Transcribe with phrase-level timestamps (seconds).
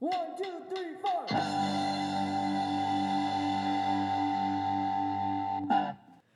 [0.00, 1.26] One, two, three, four.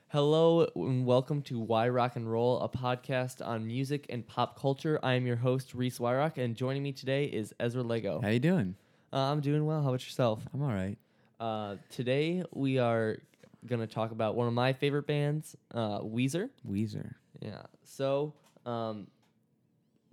[0.08, 4.99] Hello and welcome to Why Rock and Roll, a podcast on music and pop culture.
[5.05, 8.21] I am your host Reese Wyrock, and joining me today is Ezra Lego.
[8.21, 8.75] How you doing?
[9.12, 9.81] Uh, I'm doing well.
[9.81, 10.43] How about yourself?
[10.53, 10.99] I'm all right.
[11.39, 13.19] Uh, today we are
[13.67, 16.51] gonna talk about one of my favorite bands, uh, Weezer.
[16.69, 17.15] Weezer.
[17.41, 17.63] Yeah.
[17.85, 18.35] So,
[18.67, 19.07] um,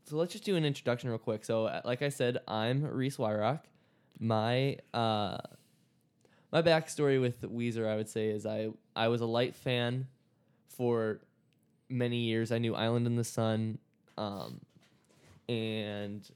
[0.09, 1.45] so let's just do an introduction real quick.
[1.45, 3.61] So, uh, like I said, I'm Reese Wyrock.
[4.19, 5.37] My uh,
[6.51, 10.07] my backstory with Weezer, I would say, is I I was a light fan
[10.67, 11.21] for
[11.89, 12.51] many years.
[12.51, 13.77] I knew Island in the Sun,
[14.17, 14.61] um,
[15.47, 16.27] and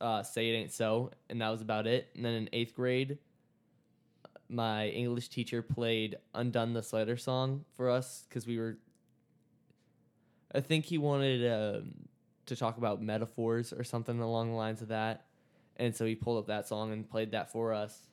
[0.00, 2.08] uh, Say It Ain't So, and that was about it.
[2.16, 3.18] And then in eighth grade,
[4.48, 8.78] my English teacher played Undone the Slider song for us because we were.
[10.54, 12.08] I think he wanted um,
[12.46, 15.26] to talk about metaphors or something along the lines of that.
[15.76, 18.06] And so he pulled up that song and played that for us.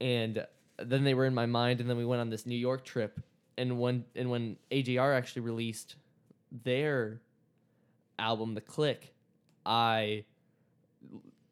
[0.00, 0.46] And
[0.78, 3.20] then they were in my mind, and then we went on this New York trip.
[3.56, 5.96] And when and when AJR actually released
[6.50, 7.20] their
[8.18, 9.14] album, The Click,
[9.64, 10.24] I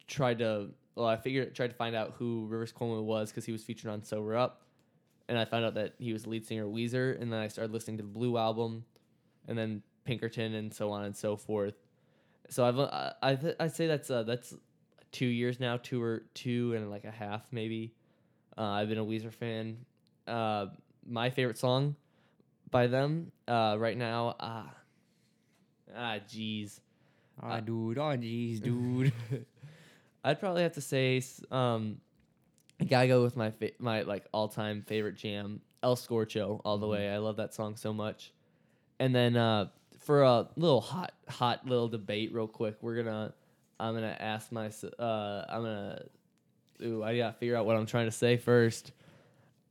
[0.09, 3.53] tried to well, I figured tried to find out who Rivers Cuomo was because he
[3.53, 4.63] was featured on Sober Up,
[5.29, 7.99] and I found out that he was lead singer Weezer, and then I started listening
[7.99, 8.85] to the Blue album,
[9.47, 11.75] and then Pinkerton, and so on and so forth.
[12.49, 14.55] So I've uh, I th- I'd say that's uh, that's
[15.11, 17.95] two years now, two or two and like a half maybe.
[18.57, 19.79] Uh, I've been a Weezer fan.
[20.27, 20.67] Uh,
[21.07, 21.97] my favorite song
[22.71, 24.75] by them uh, right now, ah,
[25.97, 26.81] ah, jeez.
[27.43, 27.99] Ah, dude.
[27.99, 29.13] Oh, jeez, dude.
[30.25, 31.99] I'd probably have to say um
[32.81, 36.79] I gotta go with my fa- my like all time favorite jam, El Scorcho, all
[36.79, 37.09] the way.
[37.11, 38.33] I love that song so much.
[38.99, 39.67] And then uh
[40.03, 43.33] for a little hot hot little debate real quick, we're gonna
[43.79, 46.03] I'm gonna ask my uh I'm gonna
[46.83, 48.93] ooh I gotta figure out what I'm trying to say first.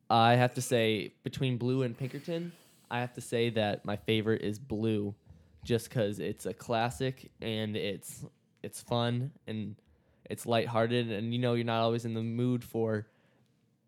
[0.09, 2.52] I have to say between Blue and Pinkerton,
[2.89, 5.15] I have to say that my favorite is Blue,
[5.64, 8.25] just because it's a classic and it's
[8.64, 9.75] it's fun and
[10.30, 13.08] it's lighthearted and you know you're not always in the mood for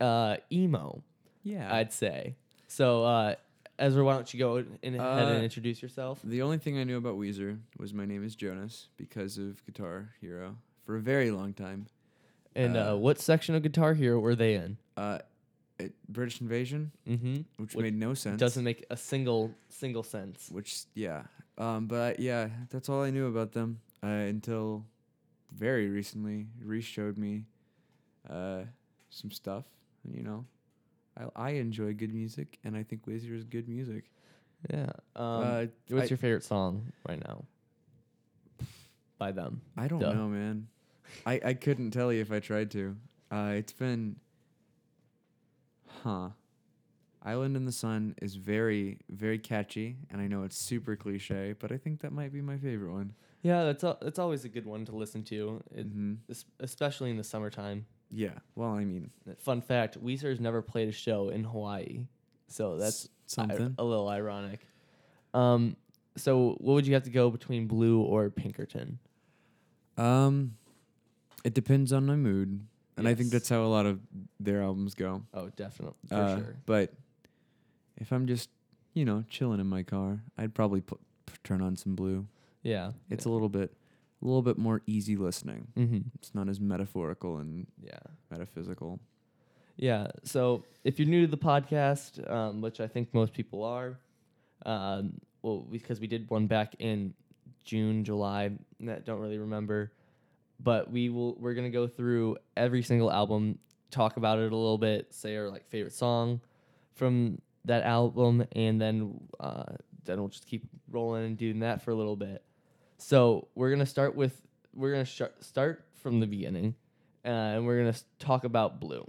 [0.01, 1.01] uh emo
[1.43, 1.73] yeah.
[1.75, 2.35] i'd say
[2.67, 3.35] so uh
[3.79, 6.83] ezra why don't you go in ahead Uh, and introduce yourself the only thing I
[6.83, 11.31] knew about Weezer was my name is Jonas because of Guitar Hero for a very
[11.31, 11.87] long time.
[12.55, 15.19] and uh, uh, what section of guitar hero were they in Uh,
[15.79, 18.39] it, British Invasion, mm-hmm which Which made no sense.
[18.39, 21.23] doesn't make a single single sense Which, yeah.
[21.57, 24.85] Um, but I, yeah, that's all I knew about them uh, until
[25.51, 26.47] very recently.
[26.63, 27.45] Reese showed me
[28.29, 28.63] uh,
[29.09, 29.65] some stuff.
[30.05, 30.45] You know,
[31.17, 34.05] I, I enjoy good music, and I think Weezer is good music.
[34.71, 37.43] yeah um uh, what's I- your favorite song right now
[39.17, 40.13] by them I don't Duh.
[40.13, 40.67] know, man.
[41.25, 42.95] I, I couldn't tell you if I tried to.
[43.31, 44.15] Uh, it's been,
[46.03, 46.29] huh.
[47.23, 51.71] Island in the Sun is very, very catchy, and I know it's super cliche, but
[51.71, 53.13] I think that might be my favorite one.
[53.43, 57.09] yeah that's al- that's always a good one to listen to it, hmm es- especially
[57.11, 57.85] in the summertime
[58.15, 58.37] Yeah.
[58.55, 59.09] Well, I mean,
[59.39, 62.05] Fun fact: Weezer's never played a show in Hawaii,
[62.47, 63.75] so that's something.
[63.77, 64.67] I- a little ironic.
[65.33, 65.75] Um,
[66.15, 68.99] so what would you have to go between Blue or Pinkerton?
[69.97, 70.55] um,
[71.43, 72.65] it depends on my mood,
[72.97, 73.31] and I think Yes.
[73.33, 73.99] that's how a lot of
[74.39, 75.23] their albums go.
[75.33, 76.55] Oh, definitely for Uh, sure.
[76.65, 76.93] But
[77.97, 78.49] if I'm just,
[78.93, 82.27] you know, chilling in my car, I'd probably put, p- turn on some Blue.
[82.63, 83.75] Yeah, It's a little bit,
[84.23, 85.67] a little bit more easy listening.
[85.77, 85.99] mm-hmm.
[86.15, 87.99] It's not as metaphorical and yeah,
[88.31, 88.99] metaphysical.
[89.75, 90.07] yeah.
[90.23, 93.99] So if you're new to the podcast, um, which I think most people are,
[94.65, 97.13] um, well, because we did one back in
[97.65, 98.51] June, July,
[98.81, 99.91] that don't really remember,
[100.59, 101.35] but we will.
[101.35, 103.59] We're gonna go through every single album,
[103.91, 106.39] talk about it a little bit, say our like favorite song
[106.95, 109.63] from that album, and then uh,
[110.05, 112.43] then we'll just keep rolling and doing that for a little bit.
[113.03, 114.41] So we're gonna start with
[114.73, 116.73] we're gonna sh- start from the beginning,
[117.25, 119.05] uh, and we're gonna talk about Blue.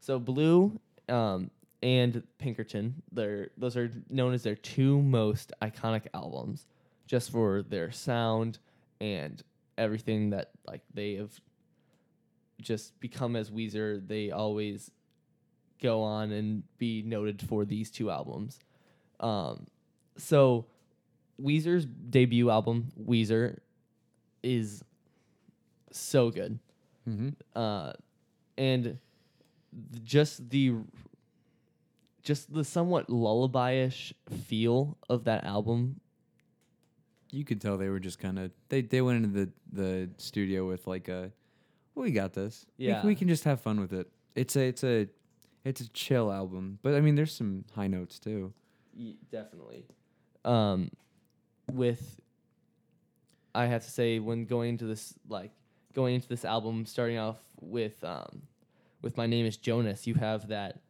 [0.00, 6.66] So Blue um, and Pinkerton, they're those are known as their two most iconic albums,
[7.06, 8.58] just for their sound
[9.00, 9.40] and
[9.78, 11.30] everything that like they have
[12.60, 14.04] just become as Weezer.
[14.04, 14.90] They always
[15.80, 18.58] go on and be noted for these two albums.
[19.20, 19.68] Um,
[20.16, 20.66] so
[21.42, 23.58] Weezer's debut album, Weezer,
[24.42, 24.82] is
[25.90, 26.58] so good.
[27.08, 27.30] Mm-hmm.
[27.54, 27.92] Uh,
[28.56, 28.98] and
[30.02, 30.74] just the
[32.22, 34.14] just the somewhat lullaby-ish
[34.46, 36.00] feel of that album
[37.30, 40.66] You could tell they were just kind of they they went into the the studio
[40.66, 41.32] with like a
[41.94, 42.66] we got this.
[42.78, 43.04] We Yeah.
[43.06, 44.08] we, can just have fun with it.
[44.34, 45.08] It's a it's a
[45.64, 48.52] it's a chill album, but I mean, there's some high notes too.
[49.30, 49.86] Definitely.
[50.44, 50.90] Um,
[51.70, 52.20] with,
[53.54, 55.52] I have to say, when going into this, like
[55.94, 58.42] going into this album, starting off with, um,
[59.02, 60.80] with my name is Jonas, you have that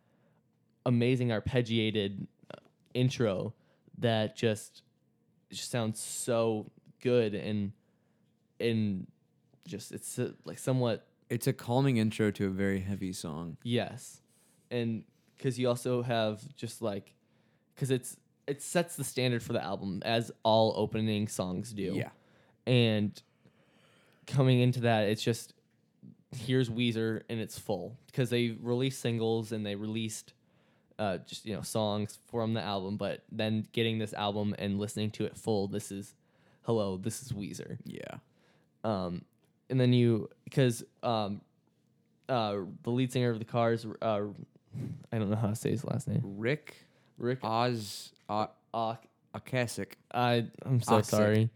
[0.86, 2.58] amazing arpeggiated uh,
[2.94, 3.54] intro
[3.98, 4.82] that just,
[5.50, 7.72] just sounds so good and,
[8.60, 9.06] and
[9.66, 13.56] just it's uh, like somewhat It's a calming intro to a very heavy song.
[13.62, 14.20] Yes,
[14.70, 15.04] and
[15.36, 17.14] because you also have just like,
[17.74, 21.94] because it's it sets the standard for the album as all opening songs do.
[21.94, 22.10] Yeah.
[22.66, 23.20] And
[24.26, 25.54] coming into that, it's just
[26.34, 30.34] here's Weezer and it's full because they released singles and they released
[30.98, 35.10] uh, just you know songs from the album, but then getting this album and listening
[35.12, 36.14] to it full, this is
[36.62, 38.18] hello, this is Weezer yeah.
[38.84, 39.24] um,
[39.68, 41.40] and then you because um,
[42.28, 44.20] uh, the lead singer of the Cars, uh,
[45.12, 46.76] I don't know how to say his last name, Rick
[47.18, 48.56] Rick Oz Ock.
[49.34, 49.92] Ocasek.
[50.12, 51.50] I I'm so sorry.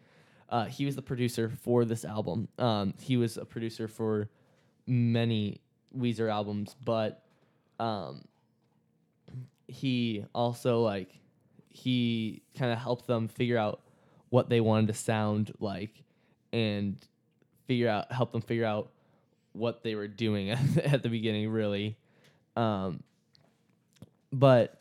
[0.49, 2.49] Uh, he was the producer for this album.
[2.59, 4.29] Um, he was a producer for
[4.87, 5.61] many
[5.97, 7.23] Weezer albums, but
[7.79, 8.25] um,
[9.67, 11.11] he also like
[11.71, 13.81] he kind of helped them figure out
[14.31, 16.03] what they wanted to sound like
[16.53, 16.97] and
[17.67, 18.91] figure out help them figure out
[19.53, 21.97] what they were doing at, the- at the beginning really
[22.57, 23.03] um,
[24.33, 24.78] but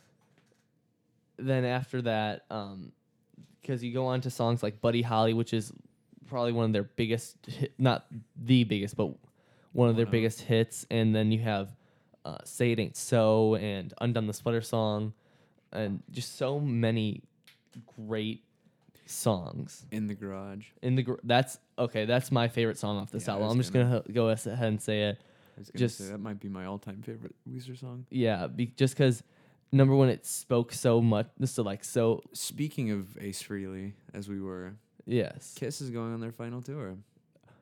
[1.38, 2.92] then after that um,
[3.62, 5.72] because you go on to songs like Buddy Holly, which is
[6.28, 8.06] probably one of their biggest, hit, not
[8.42, 9.10] the biggest, but
[9.74, 10.86] one of their biggest hits.
[10.90, 11.70] And then you have
[12.26, 15.14] uh, Say It Ain't So and Undone the Sweater Song,
[15.72, 17.24] and just so many
[18.08, 18.44] great
[19.06, 20.68] songs In the garage.
[20.82, 21.04] in the.
[21.04, 22.06] Gr- that's okay.
[22.06, 23.48] That's my favorite song off this Yeah, I album.
[23.48, 25.22] was I'm just gonna- gonna go ahead and say it.
[25.56, 28.06] I was gonna Just- say that might be my all-time favorite Weezer song.
[28.10, 29.24] Yeah, be- just because
[29.72, 31.28] number one, it spoke so much.
[31.40, 32.22] Is like so.
[32.34, 34.74] Speaking of Ace Frehley, as we were,
[35.06, 35.54] Yes.
[35.58, 36.98] Kiss is going on their final tour.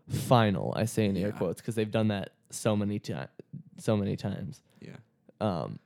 [0.09, 1.37] final i say in air Yeah.
[1.37, 3.29] quotes because they've done that so many times
[3.79, 4.97] so many times Yeah,
[5.41, 5.79] um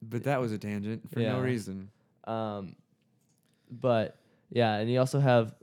[0.00, 1.32] but that was a tangent for Yeah.
[1.32, 1.90] no reason.
[2.24, 2.74] um
[3.70, 4.16] but
[4.50, 5.54] yeah and you also have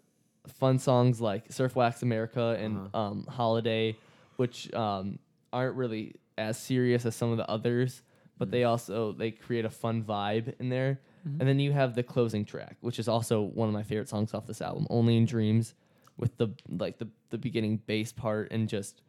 [0.48, 3.00] fun songs like surf wax america and Uh-huh.
[3.00, 3.96] um holiday
[4.36, 5.18] which um
[5.52, 8.04] aren't really as serious as some of the others
[8.44, 11.40] but they also they create a fun vibe in there Mhm.
[11.40, 14.34] and then you have the closing track which is also one of my favorite songs
[14.34, 15.74] off this album only in dreams
[16.18, 16.48] with the
[16.84, 19.02] like the the beginning bass part and just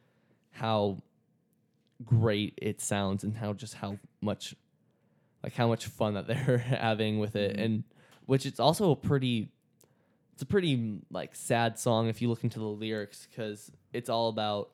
[0.52, 0.98] how
[2.04, 4.54] great it sounds and how just how much
[5.42, 7.64] like how much fun that they're having with it Mhm.
[7.64, 7.84] and
[8.26, 9.50] which it's also a pretty
[10.32, 14.28] it's a pretty like sad song if you look into the lyrics because it's all
[14.28, 14.70] about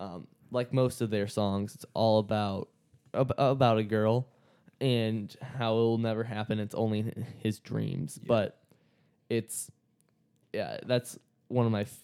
[0.00, 2.68] um, like most of their songs it's all about
[3.14, 4.26] ab- about a girl
[4.80, 7.12] and how it will never happen it's only
[7.42, 8.26] his dreams Yeah.
[8.28, 8.58] but
[9.30, 9.70] it's
[10.52, 11.18] yeah that's
[11.48, 11.98] one of my f-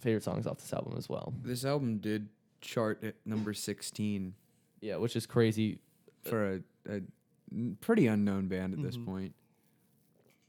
[0.00, 2.28] favorite songs off this album as well This album did
[2.60, 4.34] chart at number 16
[4.80, 5.78] yeah which is crazy
[6.24, 7.00] for a
[7.80, 9.04] pretty unknown band at this Mhm.
[9.06, 9.34] point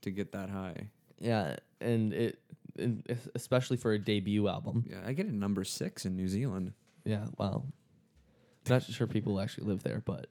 [0.02, 0.90] to get that high.
[1.20, 2.40] yeah and it
[2.78, 3.04] and
[3.36, 6.72] especially for a debut album Yeah, I get a number six in New Zealand.
[7.04, 7.66] Yeah, wow.
[8.68, 10.28] Not sure people actually live there, but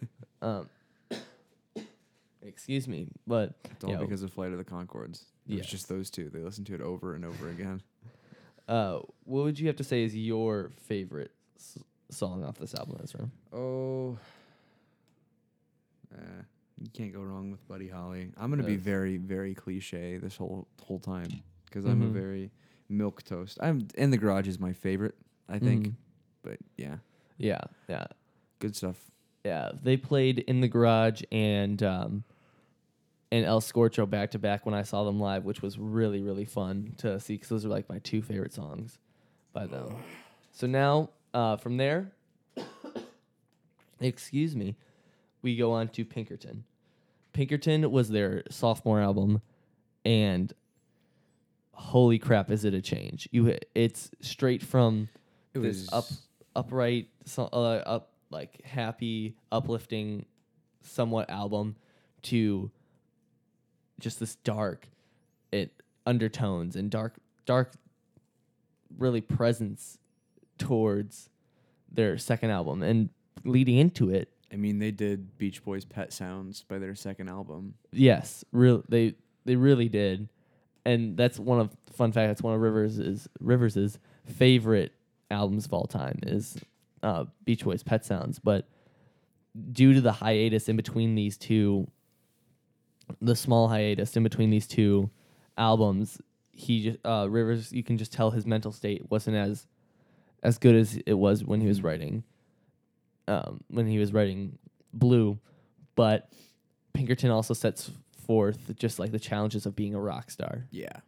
[0.42, 0.68] um
[2.42, 3.96] excuse me, but It's all Yeah.
[3.98, 5.24] because of Flight of the Conchords.
[5.46, 5.66] It was Yes.
[5.66, 6.30] just those two.
[6.30, 7.82] They listened to it over and over again.
[8.68, 11.78] uh what would you have to say is your favorite s-
[12.10, 13.30] song off this album, Ezra?
[13.52, 14.18] Oh,
[16.14, 16.42] uh,
[16.80, 18.32] you can't go wrong with Buddy Holly.
[18.36, 18.82] I'm gonna be Yes.
[18.82, 21.28] very, very cliche this whole whole time
[21.64, 22.12] because I'm a Mhm.
[22.12, 22.50] very
[22.88, 23.58] milk toast.
[23.60, 25.14] I'm in the garage is my favorite,
[25.48, 25.88] I think.
[25.88, 25.94] Mhm.
[26.42, 26.98] But yeah,
[27.38, 28.06] Yeah, yeah.
[28.58, 28.96] good stuff.
[29.44, 32.24] Yeah, they played in the garage and um
[33.30, 36.44] and El Scorcho back to back when I saw them live, which was really really
[36.44, 38.98] fun to see because those are like my two favorite songs
[39.52, 39.94] by them.
[40.52, 42.12] So now uh, from there,
[44.00, 44.76] excuse me,
[45.42, 46.64] we go on to Pinkerton.
[47.32, 49.40] Pinkerton was their sophomore album,
[50.04, 50.52] and
[51.72, 53.28] holy crap, is it a change?
[53.30, 55.08] You it's straight from
[55.54, 56.04] It this was up
[56.58, 60.26] upright, so, uh, up like happy, uplifting,
[60.82, 61.76] somewhat album
[62.22, 62.70] to
[64.00, 64.88] just this dark,
[65.52, 65.72] it
[66.04, 67.14] undertones and dark,
[67.46, 67.72] dark,
[68.98, 69.98] really presence
[70.58, 71.30] towards
[71.90, 73.08] their second album and
[73.44, 74.30] leading into it.
[74.52, 77.74] I mean, they did Beach Boys' "Pet Sounds" by their second album.
[77.92, 80.28] Yes, real they they really did,
[80.84, 82.28] and that's one of fun fact.
[82.28, 84.92] That's one of Rivers is Rivers's favorite
[85.30, 86.58] albums of all time is
[87.02, 88.68] uh, Beach Boys' Pet Sounds, but
[89.72, 91.88] due to the hiatus in between these two,
[93.20, 95.10] the small hiatus in between these two
[95.56, 96.20] albums,
[96.52, 97.72] he just uh, Rivers.
[97.72, 99.66] You can just tell his mental state wasn't as
[100.42, 102.24] as good as it was when he was writing.
[103.26, 104.58] Um, when he was writing
[104.94, 105.38] Blue,
[105.94, 106.32] but
[106.94, 107.90] Pinkerton also sets
[108.26, 110.66] forth just like the challenges of being a rock star.
[110.70, 111.00] Yeah.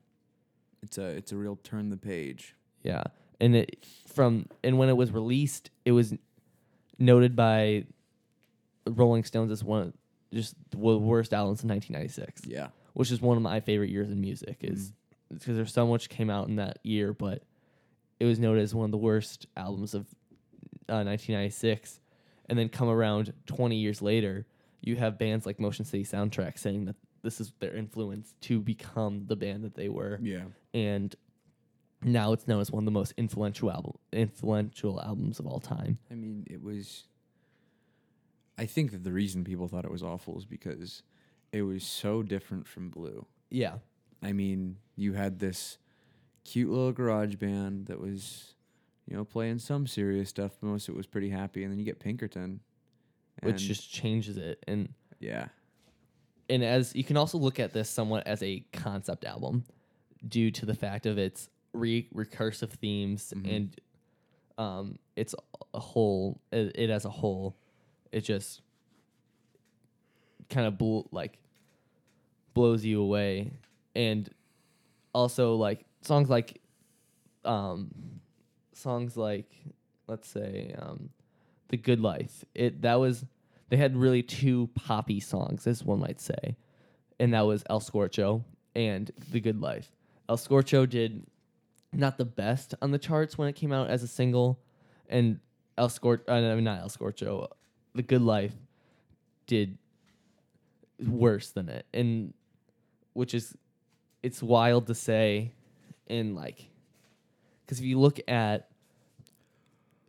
[0.83, 2.55] It's a it's a real turn the page.
[2.83, 3.05] Yeah,
[3.41, 6.15] and it from and when it was released, it was
[6.99, 7.85] noted by
[8.87, 9.93] Rolling Stones as one of
[10.33, 12.69] just the worst albums in 1996, Yeah.
[12.95, 14.59] which is one of my favorite years in music.
[14.61, 14.93] Is
[15.29, 17.43] because there's so much came out in that year, but
[18.19, 20.03] it was noted as one of the worst albums of
[20.89, 22.01] uh, 1996.
[22.49, 24.45] And then come around 20 years later,
[24.81, 29.27] you have bands like Motion City Soundtrack saying that this is their influence to become
[29.27, 30.45] the band that they were Yeah.
[30.75, 31.15] and
[32.03, 35.99] now it's known as one of the most influential album influential albums of all time.
[36.11, 37.05] I mean, it was.
[38.59, 41.03] I think that the reason people thought it was awful is because
[41.53, 43.25] it was so different from Blue.
[43.49, 43.77] Yeah.
[44.23, 45.79] I mean, you had this
[46.45, 48.55] cute little garage band that was,
[49.07, 51.63] you know, playing some serious stuff, but most of it was pretty happy.
[51.63, 52.61] And then you get Pinkerton,
[53.43, 54.63] Which just changes it.
[54.69, 54.91] And
[55.21, 55.49] yeah,
[56.51, 59.65] and as you can also look at this somewhat as a concept album
[60.27, 63.55] due to the fact of its re- recursive themes Mhm.
[63.57, 63.77] and
[64.59, 65.35] um it's
[65.75, 67.57] a whole it, it as a whole
[68.13, 68.61] it just
[70.49, 71.39] kind of bl- like
[72.55, 73.53] blows you away.
[73.95, 74.29] And
[75.15, 76.61] also like songs like
[77.45, 77.91] um
[78.73, 79.51] songs like
[80.07, 81.11] let's say um
[81.69, 83.25] the good life it that was
[83.69, 86.57] they had really two poppy songs as one might say.
[87.21, 88.43] And that was el scorcho
[88.75, 89.93] and the good life.
[90.29, 91.25] El scorcho did
[91.93, 94.61] not the best on the charts when it came out as a single.
[95.09, 95.41] And
[95.77, 97.49] el scorcho uh, no, not el scorcho
[97.95, 98.55] the good life
[99.47, 99.77] did
[100.99, 101.87] worse than it.
[101.93, 102.35] And
[103.13, 103.57] which is
[104.23, 105.53] it's wild to say
[106.07, 106.69] in like
[107.65, 108.69] because if you look at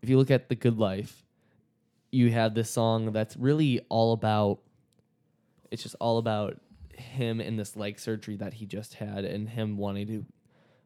[0.02, 1.24] if you look at the good life
[2.12, 4.60] you have this song that's really all about
[5.70, 6.60] it's just all about
[6.96, 10.26] him and this leg surgery that he just had and him wanting to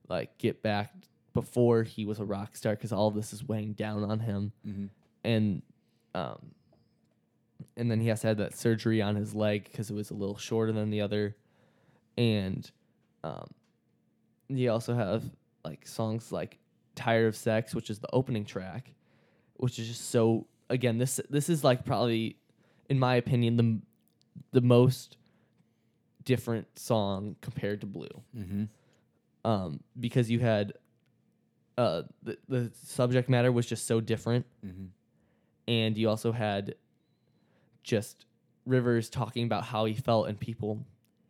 [0.09, 0.93] like get back
[1.33, 4.85] before he was a rock star because all this is weighing down on him mm-hmm.
[5.24, 5.62] and
[6.13, 6.51] um
[7.77, 10.13] and then he has to have that surgery on his leg because it was a
[10.13, 11.35] little shorter than the other
[12.17, 12.71] and
[13.24, 13.47] um
[14.47, 15.24] you also have
[15.63, 16.57] like songs like
[16.95, 18.93] tired of sex which is the opening track
[19.55, 22.38] which is just so again this this is like probably
[22.89, 23.79] in my opinion the
[24.51, 25.17] the most
[26.24, 28.07] different song compared to blue
[28.38, 28.63] Mm-hmm.
[29.45, 30.73] Um because you had
[31.77, 34.85] uh the, the subject matter was just so different Mm-hmm.
[35.67, 36.75] and you also had
[37.83, 38.25] just
[38.65, 40.83] Rivers talking about how he felt, and people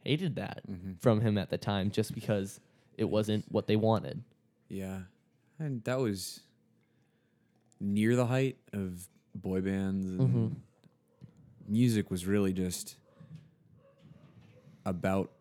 [0.05, 0.93] hated that Mm-hmm.
[0.99, 2.61] from him at the time just because
[2.97, 4.23] it wasn't what they wanted.
[4.69, 4.99] Yeah,
[5.59, 6.39] and that was
[7.81, 10.55] near the height of boy bands and Mhm.
[11.67, 12.95] music was really just
[14.85, 15.31] about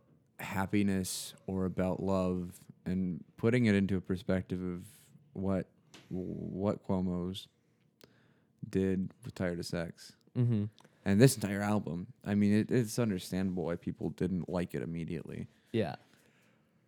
[0.40, 4.84] happiness or about love and putting it into a perspective of
[5.32, 5.66] what
[6.08, 7.48] what Cuomo's
[8.68, 10.12] did with Tired of Sex.
[10.36, 10.64] Mm-hmm.
[11.06, 15.46] And this entire album, I mean, it, it's understandable why people didn't like it immediately.
[15.72, 15.96] Yeah,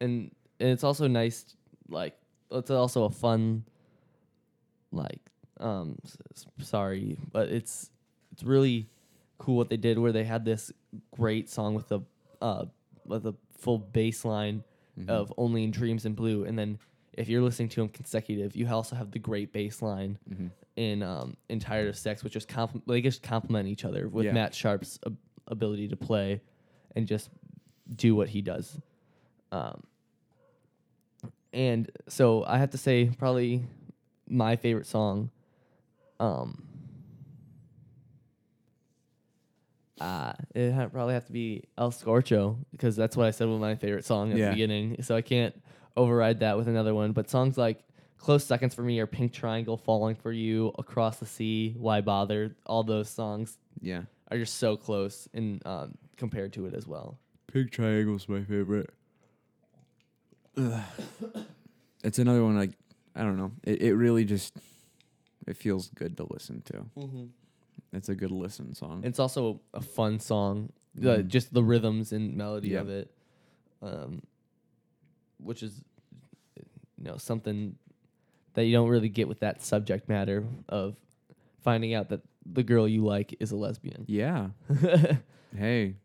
[0.00, 1.44] and and it's also nice,
[1.88, 2.16] like
[2.50, 3.64] it's also a fun,
[4.90, 5.20] like
[5.60, 7.90] um, s- sorry, but it's
[8.32, 8.88] it's really
[9.38, 10.72] cool what they did where they had this
[11.14, 12.00] great song with a
[12.40, 12.64] uh
[13.04, 14.64] with a full bass line
[14.98, 15.08] Mhm.
[15.08, 16.78] of Only in Dreams and Blue, and then
[17.12, 20.50] if you're listening to them consecutive, you also have the great bass line Mhm.
[20.76, 24.26] in um in Tired of Sex, which just compl- they just complement each other with
[24.26, 24.32] Yeah.
[24.32, 26.40] Matt Sharp's ab- ability to play
[26.94, 27.30] and just
[27.94, 28.80] do what he does.
[29.52, 29.82] Um,
[31.52, 33.64] and so I have to say, probably
[34.28, 35.30] my favorite song.
[36.20, 36.62] Um,
[40.00, 43.58] uh, it ha- probably have to be El Scorcho because that's what I said was
[43.60, 44.46] my favorite song at Yeah.
[44.46, 45.02] the beginning.
[45.02, 45.54] So I can't
[45.96, 47.12] override that with another one.
[47.12, 47.82] But songs like
[48.18, 52.56] close seconds for me are Pink Triangle, Falling for You, Across the Sea, Why Bother.
[52.66, 54.02] All those songs Yeah.
[54.30, 57.18] are just so close in um, compared to it as well.
[57.46, 58.90] Pig Triangle's my favorite.
[62.04, 62.70] it's another one like
[63.14, 63.52] I don't know.
[63.64, 64.56] It it really just
[65.46, 66.72] it feels good to listen to.
[66.98, 67.24] Mm-hmm.
[67.96, 69.02] It's a good listen song.
[69.04, 70.70] It's also a fun song.
[70.94, 71.28] The, Mhm.
[71.28, 72.80] just the rhythms and melody Yeah.
[72.80, 73.10] of it,
[73.82, 74.22] um,
[75.38, 75.82] which is
[76.98, 77.76] you know something
[78.54, 80.96] that you don't really get with that subject matter of
[81.60, 84.04] finding out that the girl you like is a lesbian.
[84.06, 84.50] Yeah.
[85.56, 85.96] Hey,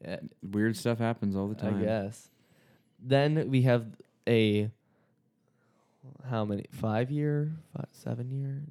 [0.00, 1.78] Yeah, weird stuff happens all the time.
[1.78, 2.30] I guess.
[3.00, 3.86] Then we have
[4.28, 4.70] a
[6.28, 8.62] how many five year, five, seven year,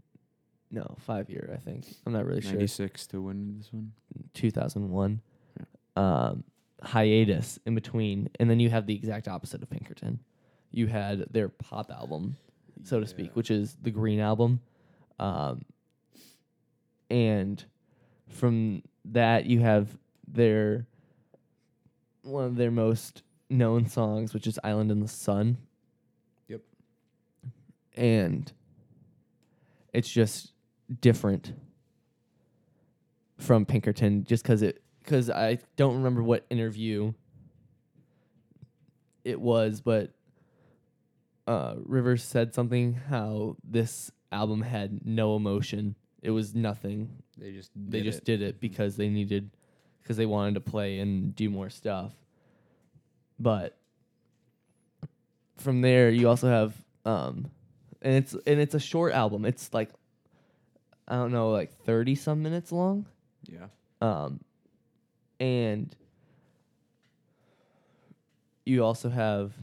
[0.72, 1.50] no five year.
[1.54, 2.52] I think I'm not really sure.
[2.54, 3.94] 96 to win this one.
[4.34, 5.22] 2001
[5.96, 6.44] um,
[6.84, 10.20] hiatus in between, and then you have the exact opposite of Pinkerton.
[10.72, 12.38] You had their pop album,
[12.84, 13.10] so to Yeah.
[13.10, 14.60] speak, which is the Green album,
[15.20, 15.64] um,
[17.10, 17.64] and
[18.28, 19.98] from that you have
[20.28, 20.86] their
[22.24, 25.58] one of their most known songs, which is "Island in the Sun."
[26.50, 26.62] Yep.
[27.96, 28.52] and
[29.94, 30.52] it's just
[31.02, 31.54] different
[33.38, 37.14] from Pinkerton just because it because I don't remember what interview
[39.24, 40.12] it was, but
[41.46, 45.96] uh, Rivers said something how this album had no emotion.
[46.22, 47.10] It was nothing.
[47.38, 48.26] They just They just it.
[48.26, 49.52] did it because they needed
[50.02, 52.14] because they wanted to play and do more stuff.
[53.40, 53.78] But
[55.58, 56.74] from there, you also have
[57.06, 57.50] um,
[58.02, 59.46] and it's and it's a short album.
[59.46, 59.90] It's like
[61.08, 63.06] I don't know, like thirty some minutes long.
[63.50, 63.68] Yeah.
[64.02, 64.42] Um,
[65.40, 65.96] and
[68.66, 69.54] you also have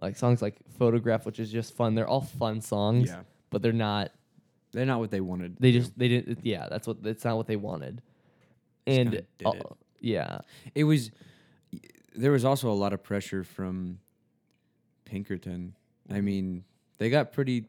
[0.00, 1.94] like songs like "Photograph," which is just fun.
[1.94, 3.22] They're all fun songs, Yeah.
[3.50, 4.12] but they're not.
[4.72, 5.56] They're not what they wanted.
[5.60, 6.40] They just they didn't.
[6.44, 7.02] Yeah, that's what.
[7.02, 8.02] That's not what they wanted.
[8.86, 9.66] Just And uh, it.
[10.00, 10.38] yeah,
[10.74, 11.10] It was.
[12.16, 13.98] There was also a lot of pressure from
[15.04, 15.74] Pinkerton.
[16.10, 16.62] I mean,
[16.98, 17.64] they got pretty,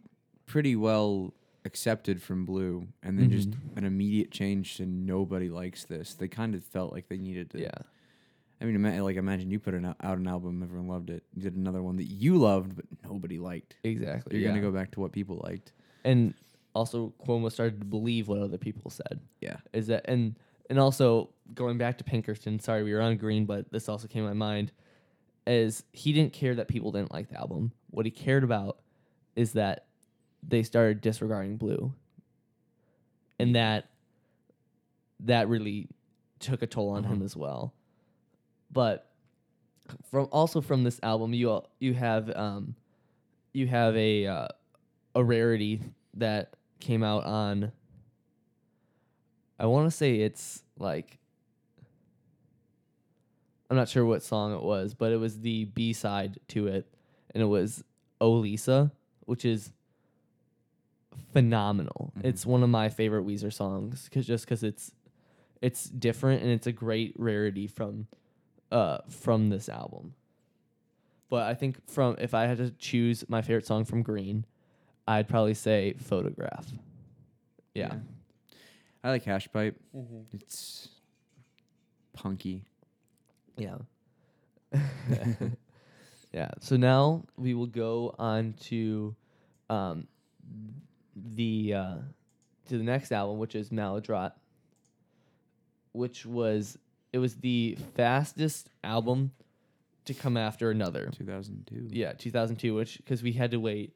[0.46, 1.34] pretty well
[1.66, 3.78] accepted from Blue, and then just Mhm.
[3.78, 6.14] an immediate change to nobody likes this.
[6.14, 7.62] They kind of felt like they needed to.
[7.62, 7.72] yeah,
[8.62, 11.24] I mean, ima- like imagine you put an, out an album, everyone loved it.
[11.34, 13.76] You did another one that you loved, but nobody liked.
[13.84, 14.36] exactly.
[14.38, 14.50] You're yeah.
[14.50, 15.74] gonna go back to what people liked.
[16.04, 16.34] and
[16.76, 19.20] also Cuomo started to believe what other people said.
[19.42, 19.58] Yeah.
[19.74, 20.38] is that and
[20.70, 22.60] and also going back to Pinkerton.
[22.60, 24.72] Sorry, we were on Green, but this also came to my mind.
[25.48, 27.72] Is he didn't care that people didn't like the album.
[27.92, 28.80] What he cared about
[29.36, 29.86] is that
[30.48, 31.94] they started disregarding Blue,
[33.40, 33.90] and that
[35.22, 35.88] that really
[36.40, 37.24] took a toll on him Uh-huh.
[37.25, 37.74] as well.
[38.72, 39.10] But
[40.12, 42.75] from also from this album, you al- you have um,
[43.53, 44.48] you have a uh,
[45.16, 45.81] a rarity
[46.16, 47.72] that came out on
[49.58, 51.18] I want to say it's like
[53.70, 56.86] I'm not sure what song it was, but it was the B side to it,
[57.34, 57.84] and it was
[58.22, 59.72] "Oh Lisa," which is
[61.34, 62.12] phenomenal.
[62.18, 62.25] Mhm.
[62.25, 64.92] It's one of my favorite Weezer songs, cause just because it's
[65.62, 68.08] it's different and it's a great rarity from
[68.72, 70.14] uh from this album.
[71.30, 74.46] But I think from if I had to choose my favorite song from Green,
[75.08, 76.72] I'd probably say "Photograph."
[77.74, 77.96] Yeah.
[79.04, 79.80] I like Hash Pipe.
[80.34, 80.90] It's
[82.14, 82.64] punky.
[83.58, 83.78] Yeah.
[86.34, 86.50] yeah.
[86.60, 89.16] So now we will go on to
[89.70, 90.08] um
[91.16, 91.96] the uh
[92.68, 94.32] to the next album which is Maladroit
[95.92, 96.78] which was
[97.14, 99.32] it was the fastest album
[100.06, 101.10] to come after another.
[101.18, 101.88] 2002.
[101.92, 103.94] Yeah, 2002 which cuz we had to wait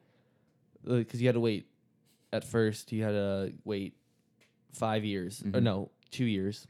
[0.86, 1.68] cuz you had to wait
[2.32, 3.96] at first you had to wait
[4.72, 5.64] 5 years or Mhm.
[5.64, 6.68] no, 2 years.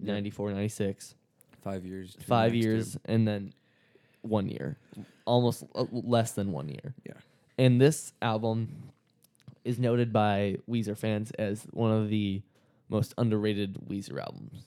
[0.00, 0.06] Yep.
[0.14, 1.14] 94 96
[1.62, 2.14] Five years.
[2.20, 3.00] five years two.
[3.06, 3.52] and then
[4.22, 4.78] one year,
[5.26, 6.94] almost uh, less than one year.
[7.04, 7.14] Yeah.
[7.58, 8.87] And this album
[9.68, 12.40] is noted by Weezer fans as one of the
[12.88, 14.66] most underrated Weezer albums.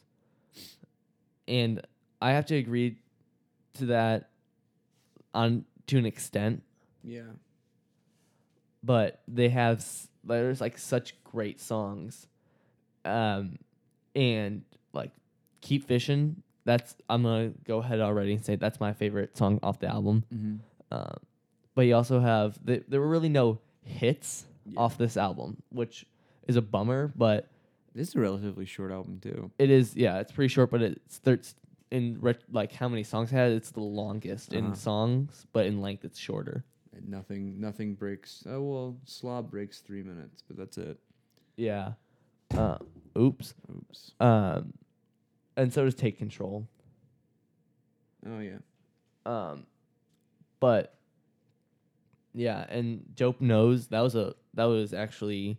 [1.48, 1.82] And
[2.22, 3.00] I have to agree
[3.76, 4.30] to that
[5.34, 6.62] on to an extent,
[7.04, 7.32] Yeah.
[8.84, 9.84] but they have
[10.24, 12.28] there's like such great songs.
[13.04, 13.58] Um
[14.16, 15.12] and like
[15.62, 19.60] Keep Fishing, that's I'm going to go ahead already and say that's my favorite song
[19.64, 20.26] off the album.
[20.34, 20.56] Mm-hmm.
[20.96, 21.18] Um,
[21.74, 24.80] but you also have the, there were really no hits Yeah.
[24.80, 26.06] off this album, which
[26.48, 27.12] is a bummer.
[27.16, 27.50] But
[27.96, 29.52] This is a relatively short album too.
[29.60, 31.42] it is yeah, it's pretty short, but it's thir-
[31.90, 33.52] in ret- like how many songs it had.
[33.52, 34.76] It's the longest in Uh-huh.
[34.76, 36.64] songs, but in length it's shorter.
[36.94, 37.60] And nothing.
[37.60, 38.44] Nothing breaks.
[38.48, 41.00] Oh well, Slob breaks three minutes, but that's it.
[41.58, 41.94] Yeah.
[42.54, 42.78] Uh,
[43.18, 43.54] oops.
[43.70, 44.12] Oops.
[44.20, 44.74] Um,
[45.58, 46.68] and so does Take Control.
[48.26, 48.58] Oh yeah.
[49.26, 49.66] Um,
[50.60, 50.96] but
[52.34, 55.58] yeah, and Dope Nose that was a that was actually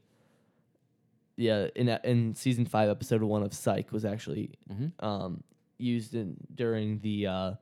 [1.37, 5.05] yeah in in season five episode one of Psych was actually Mm-hmm.
[5.05, 5.43] um
[5.79, 7.53] used in during the uh,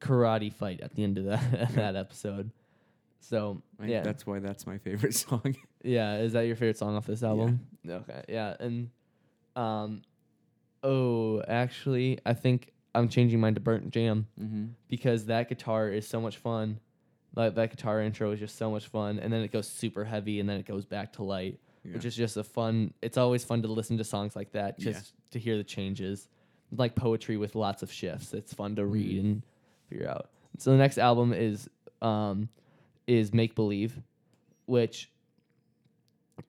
[0.00, 2.50] karate fight at the end of that that episode.
[3.20, 5.56] So I- yeah, That's why that's my favorite song.
[5.82, 6.18] yeah.
[6.18, 7.60] Is that your favorite song off this album?
[7.88, 8.90] Okay, yeah, and
[9.56, 10.02] um,
[10.84, 14.66] oh, actually, I think I'm changing mine to Burndt Jamb mm-hmm.
[14.88, 16.78] because that guitar is so much fun.
[17.36, 20.38] Like that guitar intro is just so much fun, and then it goes super heavy,
[20.40, 22.94] and then it goes back to light, which is just a fun.
[23.02, 24.92] It's always fun to listen to songs like that, Yeah.
[24.92, 26.28] just to hear the changes,
[26.76, 28.32] like poetry with lots of shifts.
[28.34, 29.20] It's fun to read Mhm.
[29.20, 29.42] and
[29.88, 30.30] figure out.
[30.58, 31.68] So the next album is
[32.02, 32.48] um,
[33.06, 34.00] is Make Believe,
[34.66, 35.10] which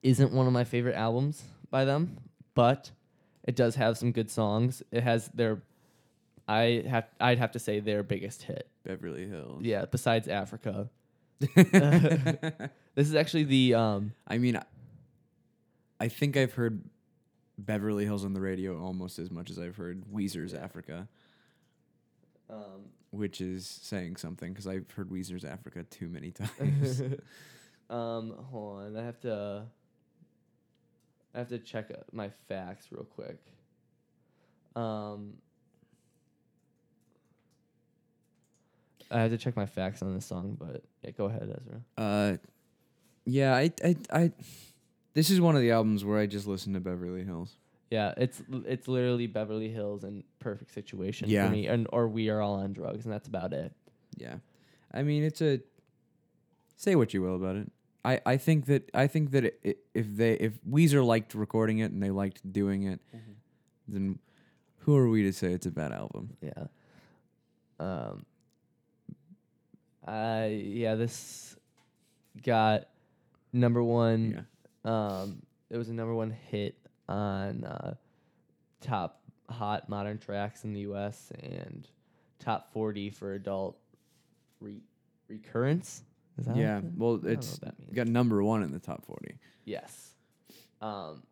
[0.02, 2.18] isn't one of my favorite albums by them,
[2.54, 2.90] but
[3.44, 4.82] it does have some good songs.
[4.90, 5.62] It has their,
[6.48, 8.68] I have I'd have to say their biggest hit.
[8.84, 9.62] Beverly Hills.
[9.62, 10.88] Yeah, besides Africa.
[12.96, 14.58] This is actually the um I mean,
[16.00, 16.82] I, think I've heard
[17.58, 21.06] Beverly Hills on the radio almost as much as I've heard Weezer's Africa,
[22.48, 27.02] um which is saying something because I've heard Weezer's Africa too many times.
[27.90, 29.64] um hold on, I have to
[31.34, 33.36] I have to check uh, my facts real quick.
[34.74, 35.34] Um
[39.10, 41.80] I have to check my facts on this song, but yeah, go ahead, Ezra.
[41.96, 42.36] uh,
[43.24, 44.32] yeah, I, I, I,
[45.14, 47.56] this is one of the albums where I just listen to Beverly Hills.
[47.90, 51.46] Yeah, it's it's literally Beverly Hills and Perfect Situation Yeah.
[51.46, 53.72] for me, and or We Are All on Drugs, and that's about it.
[54.16, 54.36] Yeah,
[54.92, 55.60] I mean, it's a.
[56.76, 57.70] Say what you will about it.
[58.04, 61.78] I, I think that I think that it, it, if they if Weezer liked recording
[61.78, 63.00] it and they liked doing it,
[63.88, 64.18] then
[64.80, 66.36] who are we to say it's a bad album?
[66.40, 66.66] Yeah.
[67.80, 68.26] Um.
[70.06, 71.56] I yeah this
[72.42, 72.88] got
[73.52, 74.44] number one.
[74.84, 74.90] Yeah.
[75.20, 76.76] Um, it was a number one hit
[77.08, 77.94] on uh,
[78.80, 81.32] top hot modern tracks in the U.S.
[81.42, 81.88] and
[82.38, 83.76] top forty for adult
[84.60, 84.80] re-
[85.28, 86.02] recurrence.
[86.38, 87.58] Is that Yeah, well, it's
[87.94, 89.36] got number one in the top forty.
[89.64, 90.12] yes.
[90.82, 91.22] Um,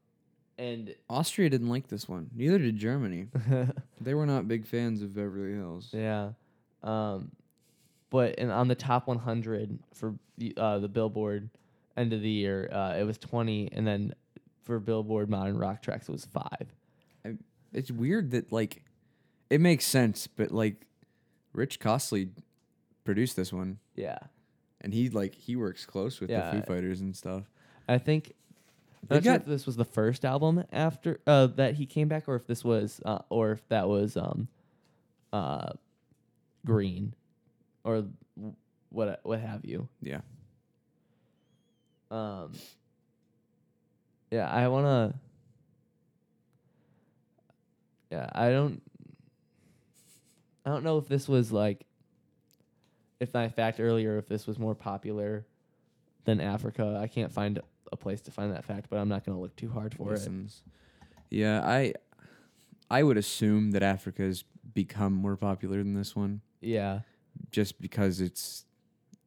[0.56, 2.30] and Austria didn't like this one.
[2.34, 3.28] Neither did Germany.
[4.00, 5.88] They were not big fans of Beverly Hills.
[5.92, 6.30] Yeah.
[6.82, 7.30] Um,
[8.14, 11.50] but and on the top 100 for the, uh, the Billboard
[11.96, 14.14] end of the year, uh, it was 20, and then
[14.62, 16.68] for Billboard Modern Rock Tracks, it was five.
[17.72, 18.85] It's weird that like,
[19.50, 20.87] it makes sense, but like,
[21.53, 22.29] Rich Costley
[23.03, 24.18] produced this one, Yeah.
[24.81, 26.53] and he like he works close with Yeah.
[26.53, 27.50] the Foo Fighters and stuff.
[27.88, 28.33] I think.
[29.11, 32.29] I'm not sure if this was the first album after uh, that he came back,
[32.29, 34.46] or if this was, uh, or if that was um,
[35.33, 35.72] uh,
[36.64, 37.14] Green,
[37.84, 38.04] or
[38.88, 39.88] what what have you.
[40.00, 40.20] Yeah.
[42.10, 42.52] Um.
[44.30, 45.14] Yeah, I wanna.
[48.10, 48.82] Yeah, I don't.
[50.66, 51.84] I don't know if this was like.
[53.20, 55.46] If my fact earlier, if this was more popular
[56.24, 57.60] than Africa, I can't find
[57.92, 60.28] a place to find that fact, but I'm not gonna look too hard for it.
[61.30, 61.94] Yeah, I
[62.90, 64.44] I would assume that Africa's
[64.74, 67.00] become more popular than this one Yeah,
[67.54, 68.64] just because it's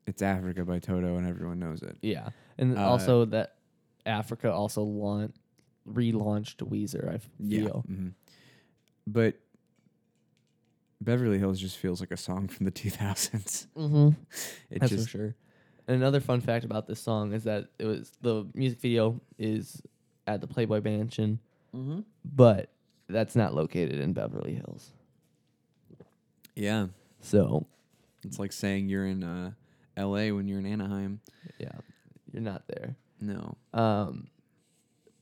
[0.05, 1.97] it's Africa by Toto and everyone knows it.
[2.01, 3.55] yeah, and Uh, also that
[4.05, 5.33] Africa also launch
[5.89, 7.09] relaunched Weezer.
[7.15, 7.81] I feel.
[7.87, 8.09] hmm
[9.07, 9.35] But
[10.99, 13.67] Beverly Hills just feels like a song from the 2000s.
[13.77, 14.09] Mm-hmm.
[14.69, 15.35] It That's just for sure.
[15.87, 19.81] And another fun fact about this song is that it was the music video is
[20.25, 21.39] at the Playboy Mansion,
[21.73, 21.99] Mm-hmm.
[22.25, 22.71] but
[23.07, 24.91] that's not located in Beverly Hills.
[26.55, 26.87] Yeah.
[27.21, 27.67] So
[28.27, 29.51] It's like saying you're in uh,
[29.97, 31.19] LA when you're in Anaheim.
[31.59, 31.71] yeah,
[32.31, 32.95] you're not there.
[33.19, 33.57] No.
[33.73, 34.27] Um,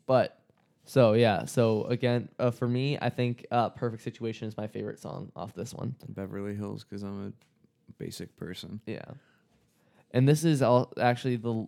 [0.06, 0.40] but
[0.86, 5.00] so yeah, so again, uh, for me, I think uh, "Perfect Situation" is my favorite
[5.00, 5.96] song off this one.
[6.10, 8.82] Beverly Hills because I'm a basic person.
[8.86, 9.06] Yeah,
[10.12, 11.68] and this is all actually the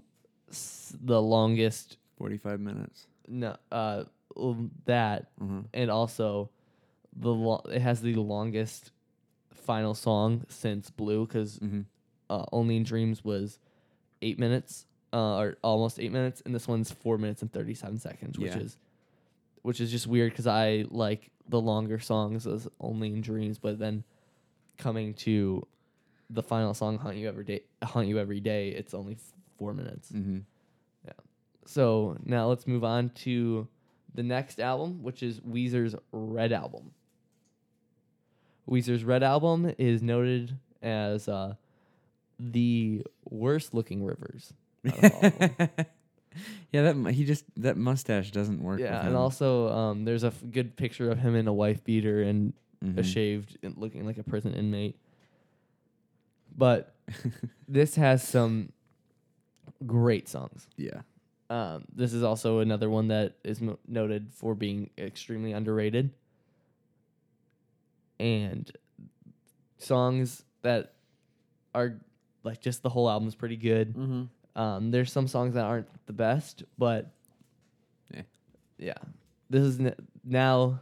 [1.01, 1.97] the longest.
[2.17, 3.05] 45 minutes.
[3.27, 4.03] No, uh,
[4.85, 5.61] that Mm-hmm.
[5.73, 6.49] and also
[7.15, 8.91] the lo- it has the longest
[9.59, 11.81] final song since Blue because Mm-hmm.
[12.29, 13.59] uh, Only in Dreams was
[14.21, 17.97] eight minutes, uh, or almost eight minutes, and this one's four minutes and thirty seven
[17.99, 18.59] seconds, which Yeah.
[18.59, 18.77] is
[19.63, 23.79] which is just weird because I like the longer songs as Only in Dreams, but
[23.79, 24.03] then
[24.77, 25.65] coming to
[26.29, 29.73] the final song, Hunt You Every Day, Hunt You Every Day, it's only f- four
[29.73, 30.11] minutes.
[30.11, 30.39] Mm-hmm.
[31.65, 33.67] So now let's move on to
[34.13, 36.91] the next album, which is Weezer's Red Album.
[38.69, 41.55] Weezer's Red Album is noted as uh,
[42.39, 44.53] the worst looking rivers.
[44.85, 45.69] out of all of them.
[46.71, 48.79] yeah, that mu- he just that mustache doesn't work.
[48.79, 51.83] yeah, with and also um, there's a f- good picture of him in a wife
[51.83, 53.05] beater and a Mhm.
[53.05, 54.95] shaved, and looking like a prison inmate.
[56.55, 56.93] But
[57.67, 58.71] this has some
[59.85, 60.67] Great songs.
[60.75, 61.01] Yeah.
[61.49, 66.11] Um, this is also another one that is mo- noted for being extremely underrated.
[68.19, 68.71] And
[69.77, 70.93] songs that
[71.75, 71.99] are
[72.43, 73.93] like just the whole album is pretty good.
[73.95, 74.59] Mm-hmm.
[74.61, 77.11] Um, there's some songs that aren't the best, but
[78.13, 78.21] Yeah.
[78.79, 78.93] yeah,
[79.49, 80.81] this is n- now.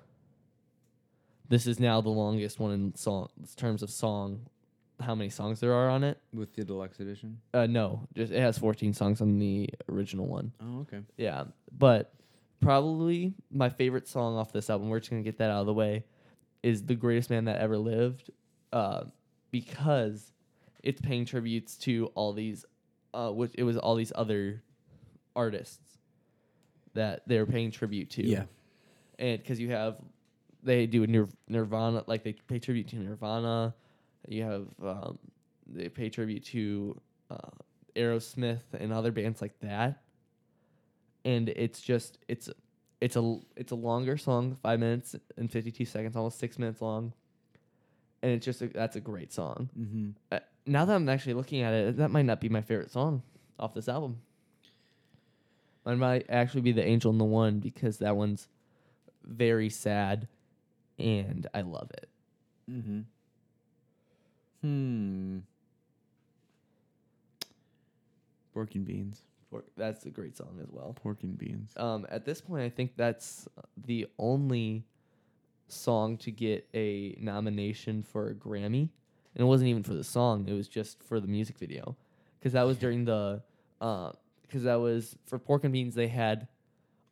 [1.48, 4.48] This is now the longest one in song terms of song.
[5.00, 6.18] How many songs there are on it?
[6.34, 7.40] With the deluxe edition.
[7.54, 10.54] Uh, no, just it has 14 songs on the original one.
[10.64, 11.02] Oh, okay.
[11.18, 11.44] Yeah,
[11.78, 12.14] but
[12.62, 14.90] probably my favorite song off this album.
[14.90, 16.06] We're just gonna get that out of the way.
[16.66, 18.32] Is the greatest man that ever lived,
[18.74, 19.04] uh,
[19.52, 20.32] because
[20.82, 22.66] it's paying tributes to all these,
[23.14, 24.64] uh, which it was all these other
[25.36, 26.00] artists
[26.96, 28.26] that they were paying tribute to.
[28.26, 28.46] Yeah.
[29.20, 29.98] and because you have,
[30.64, 33.76] they do Nir- Nirvana, like they pay tribute to Nirvana.
[34.28, 35.20] You have um,
[35.68, 37.00] they pay tribute to
[37.30, 37.56] uh,
[37.96, 40.02] Aerosmith and other bands like that.
[41.24, 42.50] And it's just it's
[43.02, 46.82] it's a it's a longer song, five minutes and fifty two seconds, almost six minutes
[46.82, 47.14] long.
[48.22, 49.70] And it's just a, that's a great song.
[49.78, 50.10] Mm-hmm.
[50.32, 53.22] Uh, now that I'm actually looking at it, that might not be my favorite song
[53.60, 54.18] off this album.
[55.86, 58.48] Mine might actually be the Angel and the One because that one's
[59.24, 60.28] very sad,
[60.98, 62.10] and I love it.
[62.72, 63.02] Mm-hmm.
[64.62, 65.38] Hmm.
[68.54, 69.22] Pork and beans.
[69.50, 70.94] For- That's a great song as well.
[71.02, 71.72] Pork and beans.
[71.78, 73.48] Um, at this point, I think that's
[73.86, 74.86] the only
[75.68, 78.90] song to get a nomination for a Grammy,
[79.34, 81.96] and it wasn't even for the song; it was just for the music video,
[82.40, 83.42] because that was during the,
[83.80, 85.96] because that was for Pork and Beans.
[85.96, 86.48] They had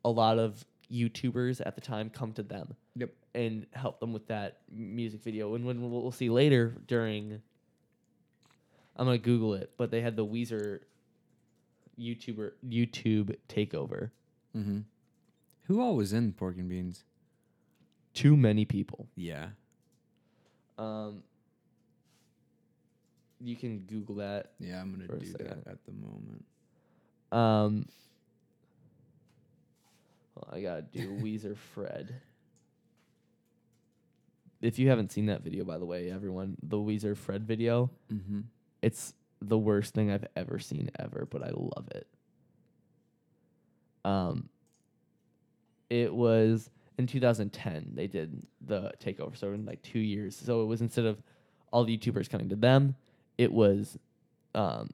[0.05, 3.09] a lot of YouTubers at the time come to them Yep.
[3.33, 5.55] and help them with that music video.
[5.55, 7.41] And when we'll see later during,
[8.95, 10.81] I'm gonna Google it, but they had the Weezer
[11.99, 14.11] YouTuber YouTube takeover.
[14.55, 14.79] Mm-hmm.
[15.67, 17.03] Who all was in pork and beans?
[18.13, 19.07] Too many people.
[19.15, 19.47] Yeah.
[20.77, 21.23] Um,
[23.39, 24.51] you can Google that.
[24.59, 26.45] Yeah, I'm gonna do that at the moment.
[27.31, 27.87] Um,
[30.35, 32.21] well, I gotta do Weezer Fred.
[34.61, 38.41] If you haven't seen that video, by the way, everyone, the Weezer Fred video, Mm-hmm.
[38.81, 39.13] it's
[39.47, 42.07] the worst thing I've ever seen ever, but I love it.
[44.05, 44.49] Um,
[45.89, 50.35] it was in 2010 they did the takeover, so in like two years.
[50.35, 51.21] So it was instead of
[51.71, 52.95] all the YouTubers coming to them,
[53.37, 53.97] it was,
[54.55, 54.89] um,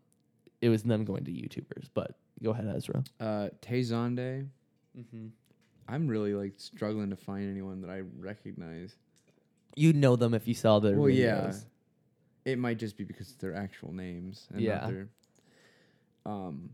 [0.62, 1.90] it was them going to YouTubers.
[1.94, 3.04] But go ahead, Ezra.
[3.20, 4.48] Uh, Tay Zonday.
[4.98, 5.28] Mm-hmm.
[5.88, 8.96] I'm really like struggling to find anyone that I recognize.
[9.76, 11.18] You'd know them if you saw their Well, videos.
[11.18, 11.54] yeah.
[12.46, 14.48] It might just be because their actual names.
[14.52, 14.76] And Yeah.
[14.80, 15.08] Not their,
[16.26, 16.70] um,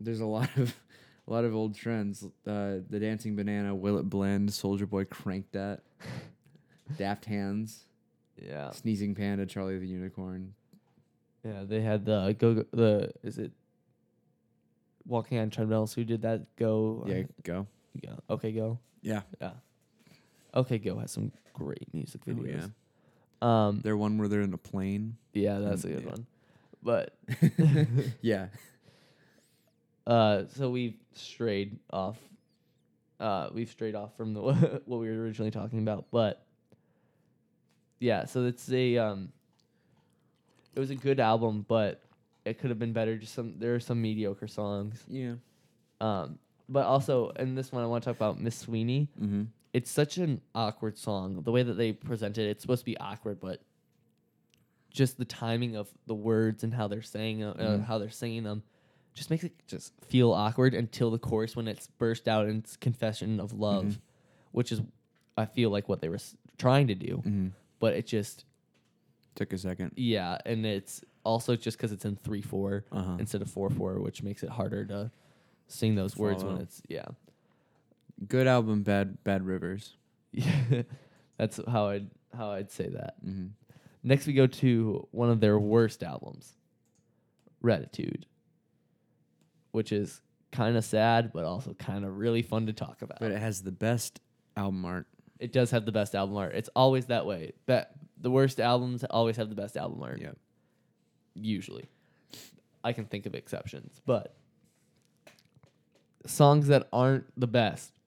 [0.00, 0.74] there's a lot of,
[1.26, 2.24] a lot of old trends.
[2.46, 5.80] Uh, the Dancing Banana, Will It Blend, Soldier Boy, Crank That,
[6.98, 7.84] Daft Hands,
[8.40, 8.70] Yeah.
[8.70, 10.54] Sneezing Panda, Charlie the Unicorn.
[11.44, 13.52] Yeah, they had the go, go the is it
[15.06, 17.66] walking on treadmills who did that go Yeah, uh, go.
[18.02, 19.20] go okay go Yeah.
[19.40, 19.50] yeah
[20.54, 22.66] okay go has some great music Oh, videos yeah.
[23.42, 25.16] Um They're one where they're in a plane.
[25.32, 26.10] yeah that's a good yeah.
[26.10, 26.26] one
[26.82, 27.16] but
[28.20, 28.46] yeah.
[30.06, 32.18] uh so we've strayed off
[33.20, 34.40] uh we've strayed off from the
[34.86, 36.44] what we were originally talking about but
[38.00, 39.30] yeah so it's a um
[40.74, 42.02] it was a good album but
[42.44, 45.34] it could have been better just some there are some mediocre songs Yeah.
[46.00, 49.08] Um, but also in this one, I want to talk about Miss Sweeney.
[49.20, 49.42] Mm-hmm.
[49.74, 51.42] It's such an awkward song.
[51.42, 53.60] The way that they present it, it's supposed to be awkward, but
[54.90, 57.84] just the timing of the words and how they're saying uh, Mhm.
[57.84, 58.62] how they're singing them
[59.12, 62.76] just makes it just feel awkward until the chorus when it's burst out and it's
[62.76, 64.00] confession of love, Mhm.
[64.52, 64.80] which is
[65.36, 67.48] I feel like what they were s- trying to do, Mm-hmm.
[67.80, 68.44] but it just
[69.34, 69.90] Took a second.
[69.96, 73.16] yeah, and it's also just because it's in three four Uh huh.
[73.18, 75.10] instead of four four, which makes it harder to
[75.66, 77.06] sing those words when it's yeah.
[78.28, 79.96] Good album, bad bad rivers.
[80.32, 80.82] Yeah,
[81.38, 83.14] that's how I'd how I'd say that.
[83.24, 83.46] Mm-hmm.
[84.02, 86.52] Next, we go to one of their worst albums,
[87.62, 88.24] Raditude,
[89.72, 90.20] which is
[90.52, 93.18] kind of sad, but also kind of really fun to talk about.
[93.18, 94.20] But it has the best
[94.56, 95.06] album art.
[95.40, 96.54] it does have the best album art.
[96.54, 97.52] It's always that way.
[97.66, 100.20] But the worst albums always have the best album art.
[100.20, 100.32] Yeah.
[101.34, 101.88] Usually,
[102.84, 104.36] I can think of exceptions, but
[106.26, 107.98] songs that aren't the best.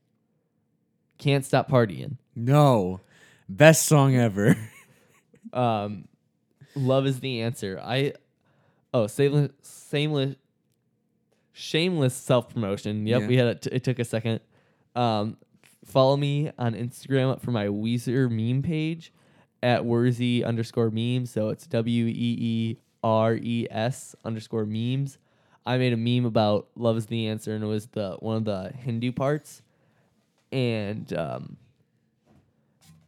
[1.17, 2.17] Can't stop partying.
[2.35, 3.01] No.
[3.49, 4.55] Best song ever.
[5.53, 6.09] Um,
[6.75, 7.79] love is the answer.
[7.81, 8.13] I
[8.93, 9.51] oh shameless
[9.89, 10.35] shameless
[11.53, 13.07] shameless self promotion.
[13.07, 13.27] Yep, Yeah.
[13.27, 13.61] we had it.
[13.61, 14.41] T- it took a second.
[14.95, 15.37] Um,
[15.85, 19.13] follow me on Instagram for my Weezer meme page
[19.63, 21.31] at Worzy underscore memes.
[21.31, 25.17] So it's W E E R E S underscore memes.
[25.65, 28.45] I made a meme about love is the answer, and it was the one of
[28.45, 29.61] the Hindu parts,
[30.57, 31.57] and um,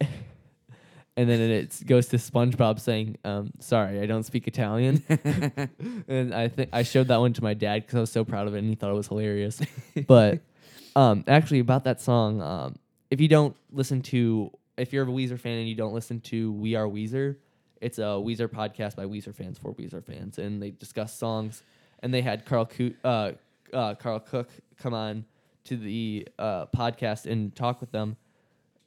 [0.00, 5.02] and then it goes to SpongeBob saying, um, "Sorry, I don't speak Italian."
[6.08, 8.46] and I think I showed that one to my dad because I was so proud
[8.46, 9.60] of it, and he thought it was hilarious.
[10.06, 10.40] but
[10.96, 12.76] um, actually, about that song, um,
[13.10, 16.52] if you don't listen to, if you're a Weezer fan and you don't listen to
[16.52, 17.34] We Are Weezer,
[17.80, 21.64] it's a Weezer podcast by Weezer fans for Weezer fans, and they discuss songs.
[22.02, 23.32] And they had Carl Coo- uh,
[23.74, 25.24] uh, Karl Koch come on
[25.64, 28.16] to the uh, podcast and talk with them,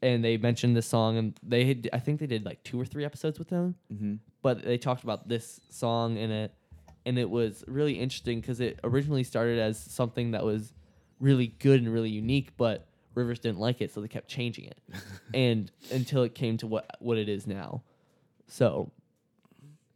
[0.01, 2.85] and they mentioned this song, and they had, I think they did like two or
[2.85, 3.75] three episodes with them.
[3.89, 6.53] Hmm but they talked about this song in it.
[7.05, 10.73] And it was really interesting because it originally started as something that was
[11.19, 14.79] really good and really unique but rivers didn't like it so they kept changing it.
[15.33, 17.81] And until it came to what what it is now.
[18.47, 18.91] So.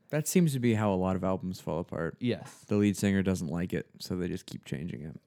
[0.10, 2.16] That seems to be how a lot of albums fall apart.
[2.22, 2.64] yes.
[2.68, 5.20] The lead singer doesn't like it, so they just keep changing it.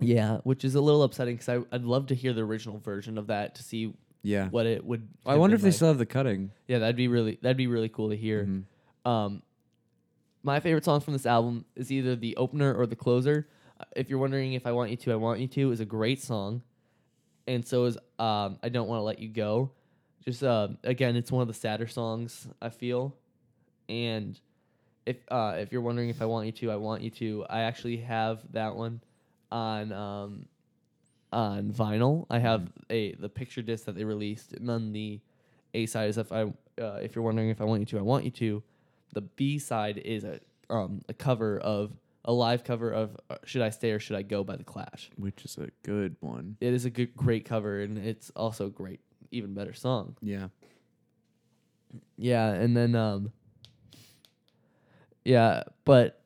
[0.00, 3.26] Yeah which is a little upsetting because i'd love to hear the original version of
[3.28, 4.48] that to see Yeah.
[4.48, 5.74] what it would I have wonder been if they like.
[5.74, 6.50] still have the cutting.
[6.68, 8.64] yeah that'd be really that'd be really cool to hear Mhm.
[9.10, 9.42] Um,
[10.42, 13.48] my favorite song from this album is either the opener or the closer.
[13.78, 15.84] Uh, If you're wondering if I want you to, I want you to is a
[15.86, 16.62] great song,
[17.46, 19.70] and so is um, I don't want to let you go.
[20.24, 23.16] Just uh, again, it's one of the sadder songs I feel,
[23.88, 24.38] and
[25.06, 27.44] if uh, if you're wondering if I want you to, I want you to.
[27.48, 29.00] I actually have that one
[29.50, 30.46] on um,
[31.32, 32.26] on vinyl.
[32.30, 35.20] I have a the picture disc that they released, and then the
[35.74, 36.42] A side is if I
[36.80, 38.62] uh, if you're wondering if I want you to, I want you to.
[39.12, 43.62] The B side is a um a cover of a live cover of uh, Should
[43.62, 45.10] I Stay or Should I Go by the Clash.
[45.16, 46.56] Which is a good one.
[46.60, 50.16] It is a good great cover and it's also a great even better song.
[50.20, 50.48] Yeah.
[52.16, 53.32] Yeah, and then um
[55.24, 56.19] yeah, but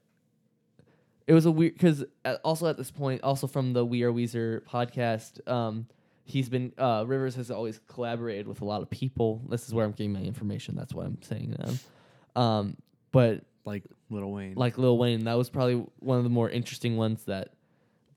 [1.27, 2.05] it was a weird because
[2.45, 5.87] also at this point, also from the We Are Weezer podcast, um,
[6.25, 9.43] he's been uh, Rivers has always collaborated with a lot of people.
[9.49, 10.75] This is where I'm getting my information.
[10.77, 12.41] That's why I'm saying that.
[12.41, 12.77] Um,
[13.13, 14.55] but Like Little Wayne.
[14.57, 17.51] like Lil Wayne, that was probably one of the more interesting ones that.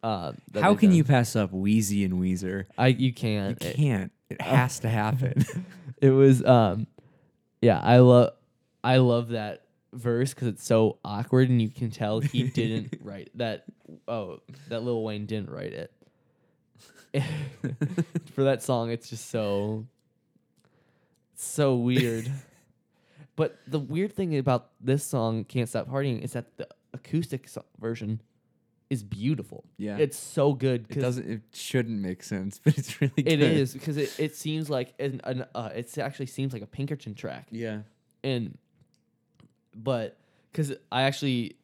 [0.03, 0.97] Uh, that How can done.
[0.97, 2.65] you pass up Weezy and Weezer?
[2.77, 3.61] I you You can't.
[3.63, 4.11] It- can't.
[4.29, 5.45] It has to happen.
[6.01, 6.85] it was um
[7.61, 8.33] yeah i love
[8.83, 13.29] i love that verse because it's so awkward and you can tell he didn't write
[13.35, 13.65] that
[14.07, 15.91] oh that Lil wayne didn't write it
[18.33, 19.85] for that song it's just so
[21.35, 22.29] so weird
[23.35, 27.65] but the weird thing about this song can't stop partying is that the acoustic so-
[27.79, 28.21] version
[28.89, 29.97] is beautiful yeah.
[29.97, 31.29] it's so good it doesn't.
[31.29, 33.11] It shouldn't make sense, but it's really.
[33.17, 33.41] it good.
[33.41, 37.13] is because it, it seems like an, an uh, it actually seems like a pinkerton
[37.13, 37.79] track Yeah.
[38.23, 38.57] and
[39.77, 40.17] but
[40.51, 41.55] because I actually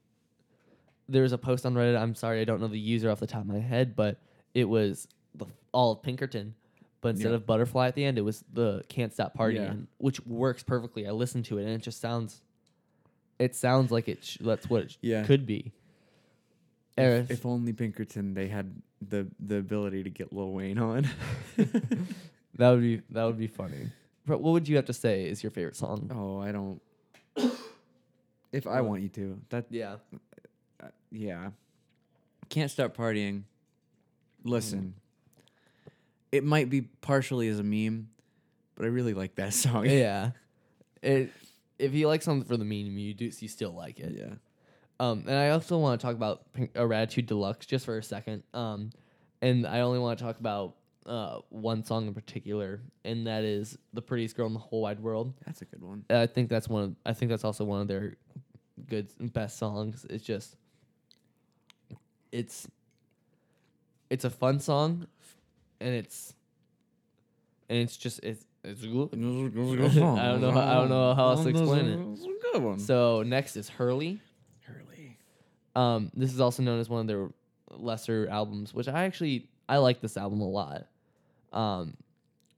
[1.10, 2.00] there was a post on Reddit.
[2.00, 4.20] I'm sorry, I don't know the user off the top of my head, but
[4.54, 6.56] it was the all of Pinkerton.
[7.02, 7.36] But instead Yeah.
[7.36, 9.74] of butterfly at the end, it was the can't stop partying, Yeah.
[9.98, 11.06] which works perfectly.
[11.06, 12.42] I listened to it and it just sounds,
[13.40, 14.24] it sounds like it.
[14.24, 15.24] Sh- that's what it Yeah.
[15.26, 15.74] could be.
[16.98, 21.08] If, if only Pinkerton they had the the ability to get Lil Wayne on.
[21.58, 23.90] that would be that would be funny.
[24.26, 26.10] But what would you have to say is your favorite song?
[26.16, 26.82] oh, I don't.
[28.54, 29.98] If I want you to, that Yeah,
[30.82, 31.50] uh, yeah.
[32.50, 33.44] Can't stop partying.
[34.44, 34.94] Listen,
[36.32, 38.10] it might be partially as a meme,
[38.76, 39.86] but I really like that song.
[39.86, 40.32] yeah.
[41.02, 41.32] It
[41.80, 44.14] if you like something for the meme, you do you still like it.
[44.16, 44.36] yeah.
[45.00, 48.04] Um, and I also want to talk about Pink, uh, Raditude Deluxe just for a
[48.04, 48.44] second.
[48.54, 48.92] Um,
[49.42, 53.78] and I only want to talk about uh, one song in particular, and that is
[53.92, 56.06] "The Prettiest Girl in the Whole Wide World." That's a good one.
[56.10, 56.84] I think that's one.
[56.84, 58.16] Of, I think that's also one of their
[58.90, 60.06] good best songs.
[60.10, 60.56] It's just,
[62.32, 62.68] it's,
[64.10, 65.08] it's a fun song,
[65.80, 66.34] and it's,
[67.70, 68.84] and it's just it's it's.
[68.84, 72.00] I I don't know how- I don't know how else to explain it.
[72.14, 72.80] It's a good one.
[72.80, 74.20] So next is Hurley.
[74.62, 75.18] Hurley.
[75.76, 77.30] Um, this is also known as one of their
[77.72, 80.86] lesser albums, which I actually I like this album a lot.
[81.52, 81.96] Um,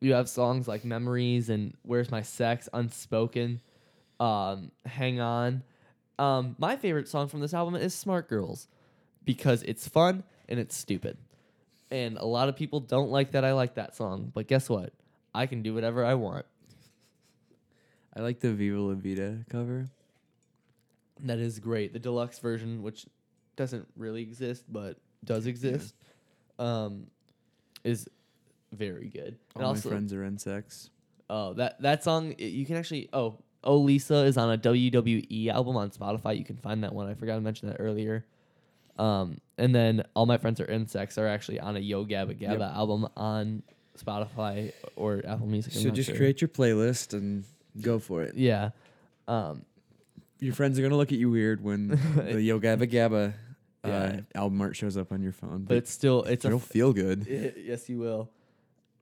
[0.02, 3.62] you have songs like Memories and Where's My Sex, Unspoken,
[4.20, 5.64] um, Hang On.
[6.18, 8.68] Um, my favorite song from this album is Smart Girls
[9.24, 11.18] because it's fun and it's stupid.
[11.92, 14.94] And a lot of people don't like that I like that song, but guess what?
[15.34, 16.46] I can do whatever I want.
[18.16, 19.90] I like the Viva La Vida cover.
[21.22, 21.94] That is great.
[21.94, 23.06] The deluxe version, which
[23.56, 25.96] doesn't really exist but does exist,
[26.60, 27.08] um,
[27.84, 28.08] is
[28.72, 29.38] very good.
[29.56, 30.90] And All also, my friends are insects.
[31.30, 35.50] oh that that song i- you can actually oh oh Lisa is on a WWE
[35.50, 36.38] album on Spotify.
[36.38, 37.08] You can find that one.
[37.10, 38.26] I forgot to mention that earlier.
[38.98, 42.60] Um, and then all my friends are insects are actually on a Yo Gabba Gabba
[42.60, 42.62] Yep.
[42.62, 43.64] album on
[43.98, 45.76] Spotify or Apple Music.
[45.76, 46.16] I'm So just sure.
[46.18, 47.44] create your playlist and
[47.82, 48.36] go for it.
[48.36, 48.70] Yeah.
[49.28, 49.64] Um,
[50.40, 53.34] Your friends are gonna look at you weird when the Yo Gabba Gabba
[53.84, 54.20] uh, Yeah.
[54.34, 56.94] album art shows up on your phone, but it's still it's a you'll f- feel
[56.94, 57.26] good.
[57.58, 58.30] yes you will.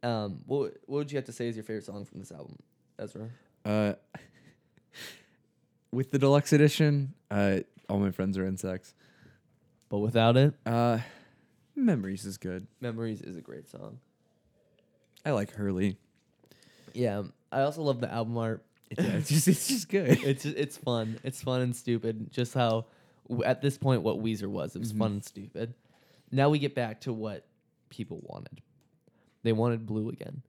[0.02, 2.58] Um, what what would you have to say is your favorite song from this album,
[3.00, 3.30] Ezra?
[3.64, 3.94] Uh,
[5.94, 8.94] with the deluxe edition, uh, all my friends are insects.
[9.90, 11.00] But without it, Uh,
[11.76, 12.68] memories is good.
[12.82, 14.00] Memories is a great song.
[15.26, 15.98] I like Hurley.
[16.94, 18.66] Yeah, I also love the album art.
[18.98, 20.20] Yeah, it's just it's just good.
[20.24, 21.20] It's it's fun.
[21.24, 22.32] It's fun and stupid.
[22.32, 22.86] Just how
[23.28, 24.76] w- at this point what Weezer was.
[24.76, 24.98] It was Mhm.
[25.00, 25.74] fun and stupid.
[26.32, 27.46] Now we get back to what
[27.90, 28.62] people wanted.
[29.44, 30.42] They wanted blue again,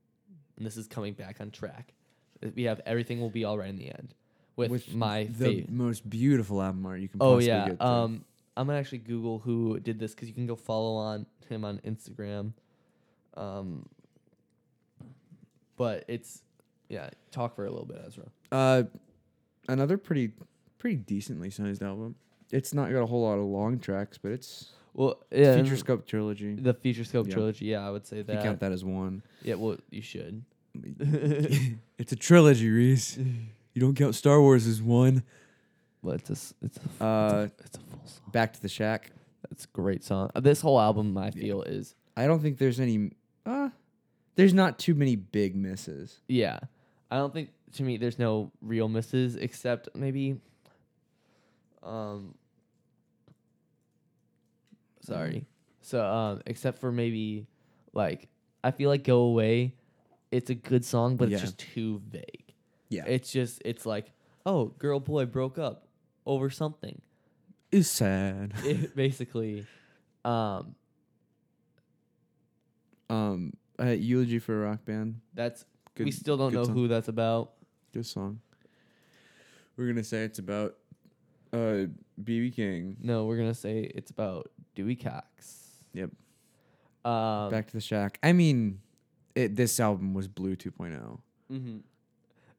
[0.57, 1.93] and this is coming back on track.
[2.55, 4.13] We have everything will be all right in the end
[4.55, 5.69] with, my the favorite.
[5.71, 7.21] most beautiful album art you can.
[7.21, 7.69] Oh possibly yeah.
[7.69, 7.81] Get.
[7.81, 8.25] Um,
[8.57, 11.79] I'm gonna actually Google who did this because you can go follow on him on
[11.85, 12.53] Instagram.
[13.35, 13.87] Um,
[15.77, 16.41] but it's
[16.89, 17.09] yeah.
[17.31, 18.25] Talk for a little bit, Ezra.
[18.51, 18.83] Uh,
[19.67, 20.31] another pretty
[20.77, 22.15] pretty decently sized album.
[22.51, 26.55] It's not got a whole lot of long tracks, but it's Well, yeah, Futurescope trilogy.
[26.55, 27.33] the Futurescope Yeah.
[27.33, 27.65] trilogy.
[27.65, 28.43] Yeah, I would say If you that.
[28.43, 29.23] count that as one.
[29.41, 30.43] Yeah, well, you should.
[30.75, 33.17] it's a trilogy, Reese.
[33.75, 35.21] You don't count Star Wars as one.
[36.03, 38.31] But it's a s- it's a, f- Uh, it's, a it's a full song.
[38.31, 39.11] Back to the Shack.
[39.49, 40.31] That's a great song.
[40.35, 41.31] Uh, This whole album, I Yeah.
[41.31, 43.11] feel, is I don't think there's any.
[43.45, 43.69] Uh,
[44.35, 46.21] there's not too many big misses.
[46.27, 46.59] yeah.
[47.11, 50.39] I don't think to me there's no real misses except maybe.
[51.83, 52.33] Um.
[55.01, 55.45] Sorry.
[55.81, 57.45] So um, except for maybe,
[57.93, 58.27] like
[58.63, 59.75] I feel like "Go Away,"
[60.31, 61.35] it's a good song, but Yeah.
[61.35, 62.44] it's just too vague.
[62.89, 64.11] Yeah, It's just it's like,
[64.45, 65.87] oh, girl boy broke up
[66.25, 67.01] over something.
[67.71, 68.53] it's sad.
[68.63, 69.65] It, basically,
[70.23, 70.75] um,
[73.09, 75.21] um, uh, eulogy for a rock band.
[75.33, 75.65] that's
[75.95, 76.73] Good, we still don't know song.
[76.73, 77.53] who that's about.
[77.93, 78.39] Good song.
[79.77, 80.75] We're gonna say it's about
[81.53, 81.87] uh
[82.21, 82.97] BB King.
[83.01, 85.69] No, we're gonna say it's about Dewey Cox.
[85.93, 86.11] Yep.
[87.05, 88.19] Um, Back to the Shack.
[88.23, 88.79] I mean,
[89.35, 91.19] it, this album was Blue 2.0.
[91.51, 91.81] mhm.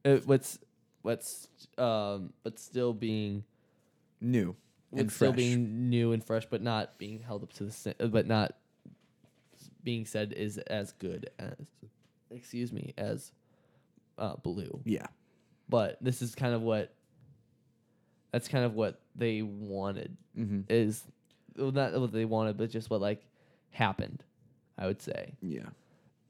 [0.07, 0.59] It, what's
[1.03, 1.49] what's
[1.79, 3.45] um, but still being
[4.21, 4.57] New.
[4.97, 5.37] And still fresh.
[5.37, 8.55] being new and fresh, but not being held up to the sa- uh, but not
[9.83, 11.55] being said is as good as
[12.31, 13.33] excuse me as
[14.19, 14.81] uh, blue.
[14.85, 15.07] Yeah.
[15.69, 16.95] But this is kind of what
[18.33, 20.61] that's kind of what they wanted Mm-hmm.
[20.69, 21.03] is
[21.57, 23.25] well, not what they wanted, but just what like
[23.71, 24.23] happened.
[24.79, 25.33] I would say.
[25.43, 25.69] Yeah.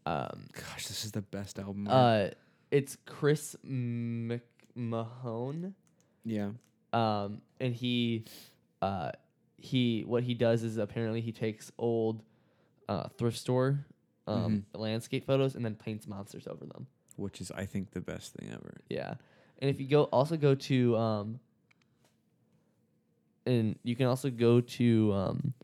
[0.06, 1.88] Um, Gosh, this is the best album.
[1.90, 2.28] uh,
[2.76, 5.72] it's Chris McMahon.
[6.24, 6.50] yeah.
[6.92, 8.24] um, and he,
[8.82, 9.12] uh,
[9.56, 12.22] he what he does is apparently he takes old,
[12.88, 13.86] uh, thrift store,
[14.26, 16.86] um, landscape photos and then paints monsters over them.
[17.16, 18.74] Which is, I think, the best thing ever.
[18.90, 19.14] Yeah,
[19.60, 21.40] and if you go also go to um,
[23.46, 25.54] and you can also go to um,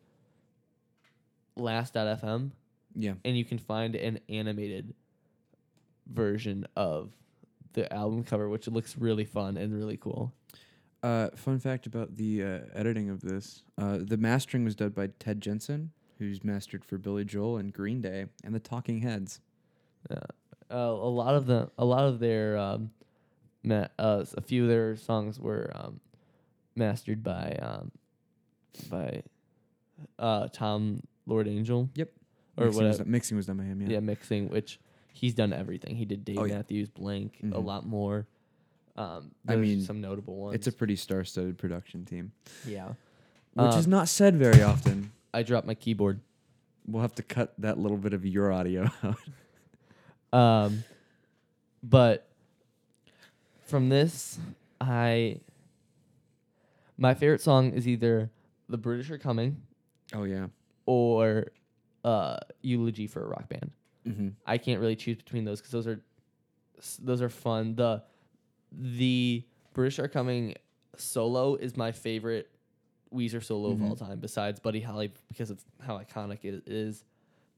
[1.56, 2.52] last.fm
[2.94, 3.14] Yeah.
[3.24, 4.94] and you can find an animated
[6.06, 7.12] version of
[7.72, 10.32] the album cover, which looks really fun and really cool.
[11.02, 15.08] Uh, fun fact about the uh, editing of this: uh, the mastering was done by
[15.18, 19.40] Ted Jensen, who's mastered for Billy Joel and Green Day and the Talking Heads.
[20.10, 20.16] Uh,
[20.70, 22.90] a lot of the a lot of their um,
[23.62, 26.00] ma- uh, a few of their songs were um,
[26.76, 27.90] mastered by um,
[28.90, 29.22] by
[30.18, 31.88] uh, Tom Lord-Alge.
[31.94, 32.10] Yep.
[32.56, 33.10] Or mixing, was, whatever.
[33.10, 33.80] mixing was done by him.
[33.80, 33.88] Yeah.
[33.88, 34.00] Yeah.
[34.00, 34.78] mixing, which
[35.12, 35.96] he's done everything.
[35.96, 36.56] He did Dave Oh, yeah.
[36.56, 37.64] Matthews, Blink, a Mhm.
[37.64, 38.26] lot more.
[38.96, 40.54] Um, I mean, some notable ones.
[40.54, 42.32] It's a pretty star-studded production team,
[42.66, 42.88] yeah.
[43.54, 45.12] which is Um, not said very often.
[45.32, 46.20] I dropped my keyboard.
[46.86, 49.18] We'll have to cut that little bit of your audio out.
[50.38, 50.84] Um,
[51.82, 52.28] but
[53.64, 54.38] from this,
[54.80, 55.40] I
[56.98, 58.30] my favorite song is either
[58.68, 59.62] "The British Are Coming"
[60.12, 60.48] oh yeah.
[60.86, 61.52] or
[62.04, 63.70] uh, "Eulogy for a Rock Band."
[64.06, 64.28] Mm-hmm.
[64.46, 66.00] I can't really choose between those because those are
[67.00, 67.74] those are fun.
[67.76, 68.02] The
[68.72, 69.44] the
[69.74, 70.54] British Are Coming
[70.96, 72.50] solo is my favorite
[73.14, 73.98] Weezer solo of all Mhm.
[73.98, 77.04] time, besides Buddy Holly because of how iconic it is.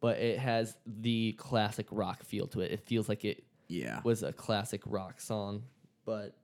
[0.01, 2.73] But it has the classic rock feel to it.
[2.73, 4.01] It feels like it Yeah.
[4.05, 5.63] was a classic rock song,
[6.05, 6.37] but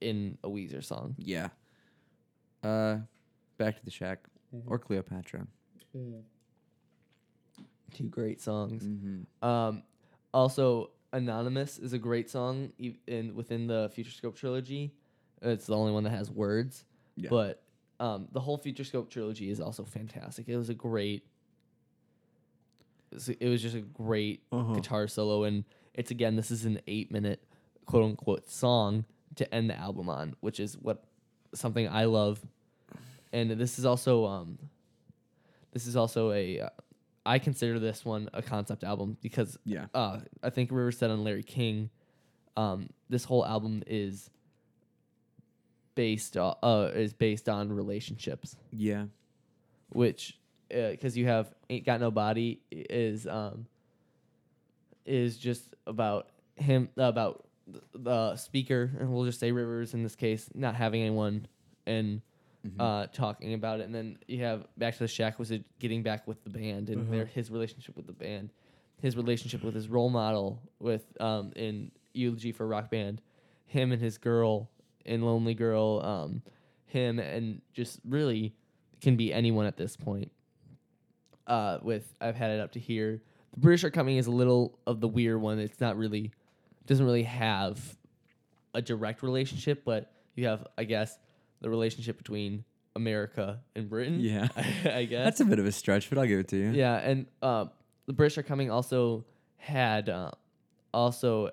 [0.00, 1.14] in a Weezer song.
[1.18, 1.48] Yeah.
[2.62, 2.98] Uh,
[3.56, 4.28] back to the shack.
[4.66, 5.48] or Cleopatra.
[7.94, 8.82] Two great songs.
[8.84, 9.44] Mm-hmm.
[9.48, 9.82] Um,
[10.32, 14.92] also, Anonymous is a great song e- in within the Futurescope trilogy.
[15.42, 16.84] It's the only one that has words,
[17.16, 17.28] Yeah.
[17.30, 17.62] but
[18.00, 20.48] um, the whole Futurescope trilogy is also fantastic.
[20.48, 21.24] It was a great.
[23.10, 24.74] It was, it was just a great Uh-huh.
[24.74, 25.64] guitar solo, and
[25.94, 27.42] it's again this is an eight minute
[27.86, 29.04] quote unquote song
[29.36, 31.04] to end the album on, which is what
[31.54, 32.40] something I love.
[33.32, 34.58] And this is also um,
[35.72, 36.68] this is also a uh,
[37.26, 39.86] I consider this one a concept album because Yeah.
[39.94, 41.90] uh, I think River said on Larry King,
[42.56, 44.30] um, this whole album is
[45.94, 49.06] based uh, uh is based on relationships, Yeah.
[49.90, 53.66] which because you have ain't got no body is um
[55.06, 57.46] is just about him about
[57.94, 61.46] the speaker and we'll just say Rivers in this case not having anyone
[61.86, 62.22] and
[62.64, 62.80] Mhm.
[62.80, 66.02] uh, talking about it, and then you have Back to the Shack was it getting
[66.02, 67.10] back with the band and Uh-huh.
[67.10, 68.52] their his relationship with the band,
[69.00, 73.20] his relationship with his role model with um in Eulogy for Rock Band,
[73.66, 74.70] him and his girl
[75.04, 76.42] in Lonely Girl, um,
[76.86, 78.54] him and just really
[79.00, 80.30] can be anyone at this point.
[81.46, 83.20] Uh, with I've had it up to here.
[83.52, 85.58] The British are coming is a little of the weird one.
[85.58, 86.32] It's not really
[86.86, 87.98] doesn't really have
[88.72, 91.18] a direct relationship, but you have I guess
[91.64, 92.62] the relationship between
[92.94, 94.20] America and Britain.
[94.20, 94.48] Yeah.
[94.84, 96.70] I guess That's a bit of a stretch, but I'll give it to you.
[96.72, 97.64] yeah, and uh,
[98.06, 99.24] the British are coming also
[99.56, 100.30] had uh,
[100.92, 101.50] also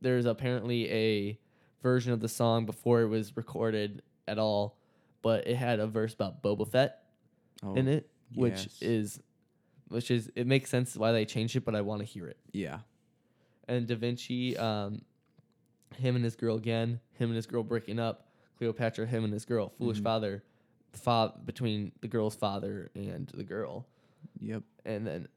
[0.00, 1.38] there's apparently a
[1.84, 4.76] version of the song before it was recorded at all,
[5.22, 6.98] but it had a verse about Boba Fett
[7.62, 8.78] Oh, in it, which yes.
[8.82, 9.20] is
[9.88, 12.36] which is it makes sense why they changed it, but I want to hear it.
[12.52, 12.80] Yeah.
[13.68, 15.02] And Da Vinci, um,
[15.96, 18.27] him and his girl again, him and his girl breaking up,
[18.58, 20.04] Cleopatra, him and his girl, foolish Mhm.
[20.04, 20.42] father,
[20.92, 23.86] fa- between the girl's father and the girl
[24.40, 24.62] Yep.
[24.84, 25.28] and then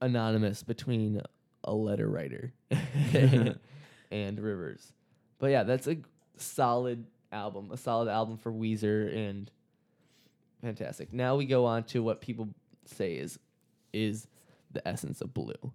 [0.00, 1.20] anonymous between
[1.64, 2.52] a letter writer
[4.10, 4.92] and Rivers.
[5.38, 5.98] But yeah, that's a
[6.36, 9.50] solid album, a solid album for Weezer and
[10.60, 11.12] fantastic.
[11.12, 12.48] Now we go on to what people
[12.84, 13.38] say is
[13.92, 14.28] is
[14.70, 15.72] the essence of blue.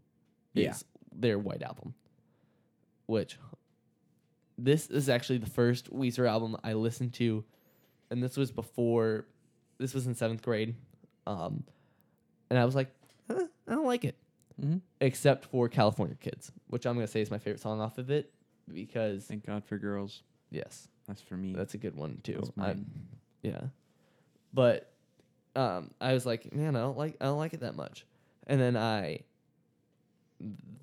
[0.54, 0.72] Yeah.
[0.72, 1.94] Is their white album.
[3.08, 3.38] Which
[4.64, 7.44] this is actually the first Weezer album I listened to
[8.10, 9.26] and this was before
[9.78, 10.76] this was in 7th grade.
[11.26, 11.64] Um
[12.50, 12.94] and I was like,
[13.30, 14.16] "Huh, I don't like it
[14.62, 14.78] Mm-hmm.
[15.00, 18.32] except for California Kids, which I'm gonna say is my favorite song off of it
[18.72, 20.22] because Thank God for girls.
[20.52, 21.54] yes, That's for me.
[21.54, 22.44] that's a good one too.
[23.42, 23.62] Yeah,
[24.54, 24.92] but
[25.56, 28.06] um, I was like, man, I don't like I don't like it that much,
[28.46, 29.22] and then I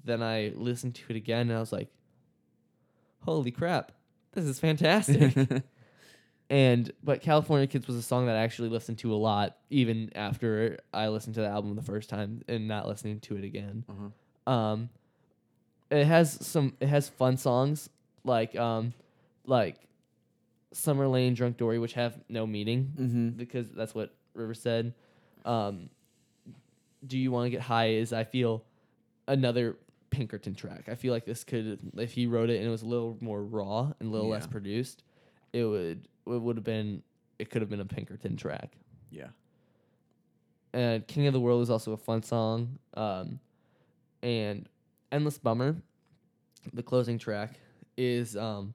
[0.05, 1.89] then I listened to it again and I was like,
[3.25, 3.93] holy crap,
[4.33, 5.35] this is fantastic.
[6.51, 10.11] and but California Kids was a song that I actually listened to a lot, even
[10.15, 13.85] after I listened to the album the first time and not listening to it again.
[13.89, 14.53] uh-huh.
[14.53, 14.89] Um,
[15.91, 16.75] it has some.
[16.81, 17.89] It has fun songs
[18.25, 18.93] like um,
[19.45, 19.77] like
[20.73, 23.29] Summer Elaine, Drunk Dori, which have no meaning Mm-hmm.
[23.31, 24.95] because that's what River said.
[25.45, 25.89] Um,
[27.07, 27.91] Do you want to get high?
[27.91, 28.65] Is I feel
[29.27, 29.77] another
[30.19, 30.89] Pinkerton track.
[30.89, 33.45] I feel like this could, if he wrote it and it was a little more
[33.45, 35.05] raw and a little less produced,
[35.53, 37.05] it would it would have been
[37.39, 38.73] it could have been a Pinkerton track.
[39.11, 39.29] Yeah.
[40.73, 42.79] And King of the World is also a fun song.
[42.95, 43.39] Um,
[44.25, 44.69] and
[45.13, 45.77] Endless Bummer,
[46.75, 47.55] the closing track,
[47.97, 48.75] is um,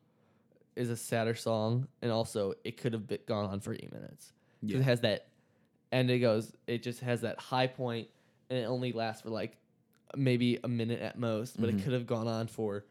[0.78, 4.32] is a sadder song, and also it could have been gone on for eight minutes
[4.62, 4.80] because Yeah.
[4.80, 5.28] it has that,
[5.91, 8.08] and it goes, it just has that high point,
[8.50, 9.58] and it only lasts for like
[10.16, 11.84] maybe a minute at most, but it Mhm.
[11.84, 12.86] could have gone on for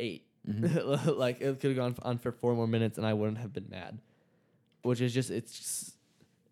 [0.00, 1.16] 8 Mhm.
[1.18, 3.68] like it could have gone on for four more minutes, and I wouldn't have been
[3.68, 3.98] mad.
[4.82, 5.96] Which is just it's just,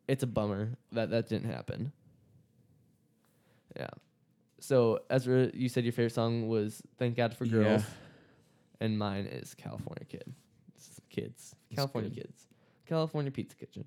[0.07, 1.93] it's a bummer that that didn't happen.
[3.77, 3.89] Yeah.
[4.61, 8.87] So Ezra, you said your favorite song was "Thank God for Girls," Yeah.
[8.87, 10.33] and mine is "California Kid."
[10.77, 12.25] It's kids, California good.
[12.27, 12.49] Kids,
[12.87, 13.85] California Pizza Kitchen.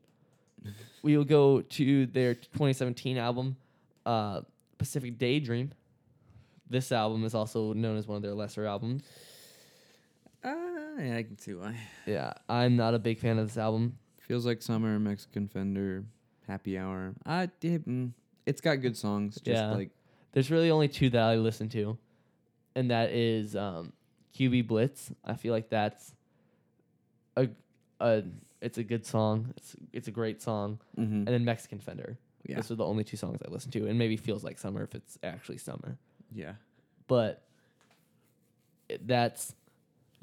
[1.03, 3.55] we will go to their 2017 album,
[4.05, 4.41] uh,
[4.77, 5.71] Pacific Daydream.
[6.69, 9.03] This album is also known as one of their lesser albums.
[10.43, 10.53] Uh,
[10.99, 11.75] yeah, I can see why.
[12.05, 13.97] Yeah, I'm not a big fan of this album.
[14.19, 16.05] Feels like summer, Mexican Fender,
[16.47, 17.13] Happy Hour.
[17.25, 17.85] I did.
[17.85, 18.11] Mm,
[18.45, 19.35] it's got good songs.
[19.35, 19.73] Just Yeah.
[19.73, 19.91] like
[20.31, 21.97] There's really only two that I listen to,
[22.75, 23.93] and that is um,
[24.35, 25.11] QB Blitz.
[25.23, 26.13] I feel like that's
[27.37, 27.49] a
[27.99, 28.23] a
[28.61, 29.53] it's a good song.
[29.57, 31.13] It's it's a great song, mm-hmm.
[31.13, 32.17] and then Mexican Fender.
[32.47, 34.83] yeah, Those are the only two songs I listen to, and maybe feels like summer
[34.83, 35.97] if it's actually summer.
[36.33, 36.53] Yeah.
[37.07, 37.43] But
[39.01, 39.53] that's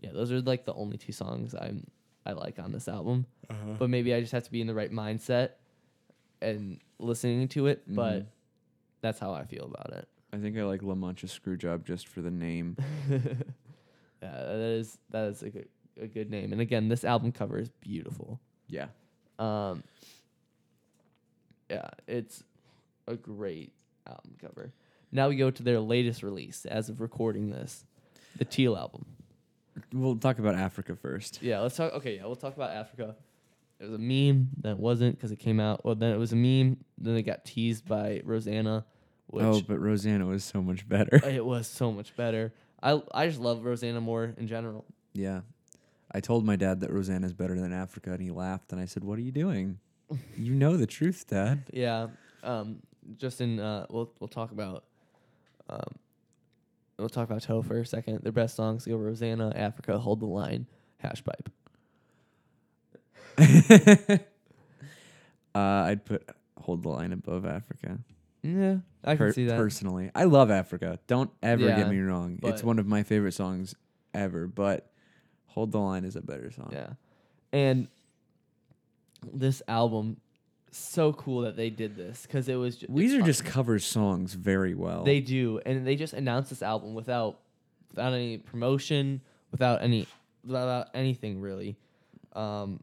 [0.00, 1.86] yeah, those are like the only two songs I'm
[2.24, 3.26] I like on this album.
[3.48, 3.74] Uh-huh.
[3.78, 5.50] But maybe I just have to be in the right mindset
[6.40, 8.26] and listening to it, but Mhm.
[9.02, 10.08] that's how I feel about it.
[10.32, 12.76] I think I like La Mancha Screwjob just for the name.
[13.10, 13.18] yeah,
[14.20, 15.68] that is that is a good
[16.00, 16.52] a good name.
[16.52, 18.40] And again, this album cover is beautiful.
[18.68, 18.86] Yeah.
[19.38, 19.82] Um,
[21.68, 22.42] yeah, it's
[23.06, 23.72] a great
[24.06, 24.72] album cover.
[25.12, 27.84] Now we go to their latest release as of recording this,
[28.36, 29.06] the Teal album.
[29.92, 31.40] We'll talk about Africa first.
[31.42, 31.92] Yeah, let's talk.
[31.94, 33.16] Okay, yeah, we'll talk about Africa.
[33.78, 35.84] It was a meme that wasn't because it came out.
[35.84, 36.76] Well, then it was a meme.
[36.98, 38.84] Then it got teased by Rosanna,
[39.26, 41.16] which oh, but Rosanna was so much better.
[41.24, 42.52] it was so much better.
[42.82, 44.84] I I just love Rosanna more in general.
[45.14, 45.40] yeah.
[46.12, 48.72] I told my dad that Rosanna is better than Africa, and he laughed.
[48.72, 49.78] And I said, "What are you doing?
[50.36, 52.08] you know the truth, Dad." Yeah.
[52.42, 52.80] Um.
[53.16, 53.60] Just in.
[53.60, 53.86] Uh.
[53.88, 54.84] We'll we'll talk about.
[55.70, 55.94] Um.
[56.98, 58.20] We'll talk about Toe for a second.
[58.22, 60.66] Their best songs go Rosanna, Africa, Hold the Line,
[60.98, 61.48] Hash Pipe.
[65.54, 67.98] uh, I'd put "Hold the Line" above Africa.
[68.42, 69.56] Yeah, I can Per- see that.
[69.56, 70.98] Personally, I love Africa.
[71.06, 72.38] Don't ever Yeah, get me wrong.
[72.42, 73.74] It's one of my favorite songs
[74.12, 74.46] ever.
[74.46, 74.90] But
[75.46, 76.70] "Hold the Line" is a better song.
[76.72, 76.90] Yeah.
[77.52, 77.88] And
[79.32, 80.18] this album,
[80.70, 82.76] so cool that they did this because it was.
[82.76, 85.04] Ju- Weezer just covers songs very well.
[85.04, 87.40] They do, and they just announced this album without
[87.90, 90.06] without any promotion, without any
[90.44, 91.76] without anything really.
[92.34, 92.80] Um,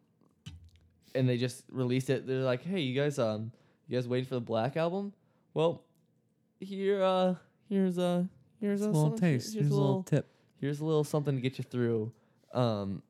[1.15, 2.27] and they just released it.
[2.27, 3.51] They're like, "Hey, you guys, um,
[3.87, 5.13] you guys waiting for the Black album?
[5.53, 5.81] Well,
[6.59, 7.35] here, uh,
[7.69, 8.27] here's a
[8.59, 9.53] here's a, a little taste.
[9.53, 10.27] Here's, Here's a little tip.
[10.59, 12.11] here's a little something to get you through.
[12.53, 13.01] Um,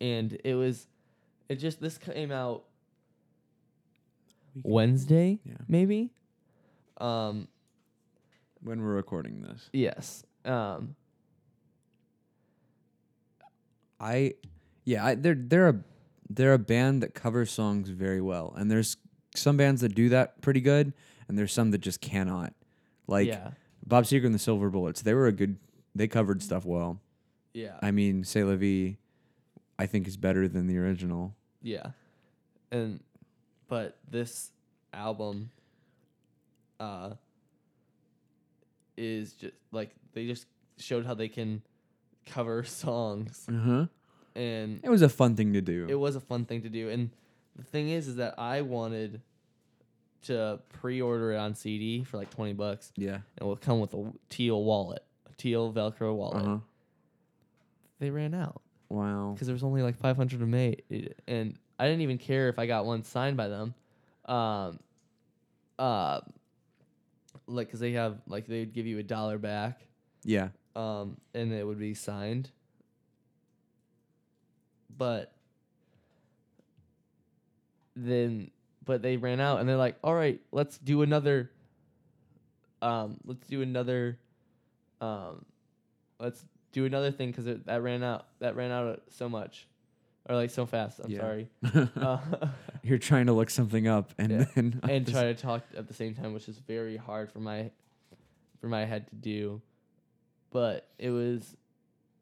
[0.00, 0.86] and it was,
[1.50, 2.64] it just this came out
[4.62, 5.54] Wednesday, Yeah.
[5.68, 6.10] maybe.
[6.98, 7.48] Um,
[8.62, 10.22] When we're recording this, yes.
[10.44, 10.94] Um,
[13.98, 14.34] I,
[14.84, 15.80] yeah, I, they're they're a
[16.28, 18.96] they're a band that covers songs very well, and there's
[19.36, 20.92] some bands that do that pretty good,
[21.28, 22.54] and there's some that just cannot.
[23.06, 23.50] Like yeah,
[23.86, 25.56] Bob Seger and the Silver Bullets, they were a good.
[25.94, 27.00] They covered stuff well.
[27.52, 28.96] yeah, I mean, C'est La Vie,
[29.78, 31.34] I think is better than the original.
[31.62, 31.90] Yeah,
[32.70, 33.00] and
[33.68, 34.50] but this
[34.92, 35.50] album,
[36.78, 37.10] uh,
[38.96, 40.46] is just like they just
[40.78, 41.62] showed how they can
[42.26, 43.86] cover songs, Uh huh.
[44.34, 45.86] and It was a fun thing to do.
[45.88, 46.88] it was a fun thing to do.
[46.90, 47.10] And
[47.56, 49.20] the thing is, is that I wanted
[50.22, 53.14] to pre-order it on CD for like twenty bucks, yeah.
[53.14, 56.44] and it will come with a teal wallet, a teal Velcro wallet.
[56.44, 56.58] Uh huh.
[58.00, 58.62] They ran out.
[58.90, 59.30] Wow.
[59.32, 60.82] because there was only like 500 of made,
[61.26, 63.72] and I didn't even care if I got one signed by them.
[64.26, 64.78] Um,
[65.78, 66.20] uh,
[67.46, 69.80] like because they have like they'd give you a dollar back,
[70.24, 70.48] Yeah.
[70.76, 72.50] um, and it would be signed.
[74.98, 75.32] But
[77.96, 78.50] then,
[78.84, 81.50] but they ran out, and they're like, "All right, let's do another.
[82.82, 84.18] Um, let's do another.
[85.00, 85.44] Um,
[86.18, 88.26] let's do another thing because that ran out.
[88.40, 89.66] That ran out so much,
[90.28, 91.00] or like so fast.
[91.02, 91.20] I'm Yeah.
[91.20, 91.48] sorry.
[91.96, 92.18] Uh,
[92.82, 94.44] You're trying to look something up, and Yeah.
[94.54, 97.70] then and try to talk at the same time, which is very hard for my
[98.60, 99.60] for my head to do.
[100.50, 101.56] But it was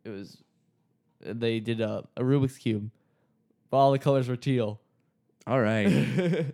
[0.05, 0.42] it was
[1.20, 2.90] they did a, a Rubik's cube.
[3.70, 4.80] But all the colors were teal.
[5.46, 5.86] All right.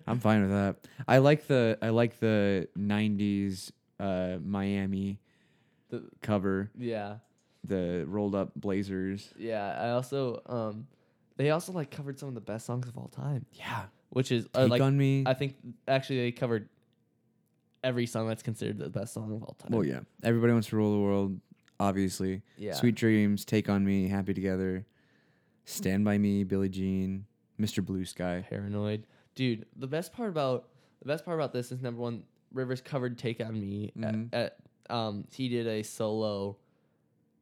[0.06, 0.76] I'm fine with that.
[1.06, 3.70] I like the I like the '90s
[4.00, 5.18] uh, Miami
[5.90, 7.16] The- cover, yeah.
[7.64, 9.32] The rolled up blazers.
[9.38, 9.76] Yeah.
[9.80, 10.86] I also um
[11.36, 13.46] they also like covered some of the best songs of all time.
[13.52, 15.24] Yeah, Which is uh, take like on me.
[15.26, 15.56] I think
[15.88, 16.68] actually they covered
[17.82, 19.70] every song that's considered the best song of all time.
[19.72, 20.00] well, yeah.
[20.22, 21.40] Everybody wants to rule the world.
[21.80, 22.74] Obviously, Yeah.
[22.74, 24.86] Sweet Dreams, Take on Me, Happy Together,
[25.64, 27.26] Stand by Me, Billie Jean,
[27.60, 27.84] Mr.
[27.84, 28.44] Blue Sky.
[28.48, 29.06] Paranoid.
[29.34, 30.68] Dude, the best part about
[31.00, 34.28] the best part about this is number one, Rivers covered Take on Me Mhm.
[34.32, 34.56] at,
[34.88, 36.56] at um he did a solo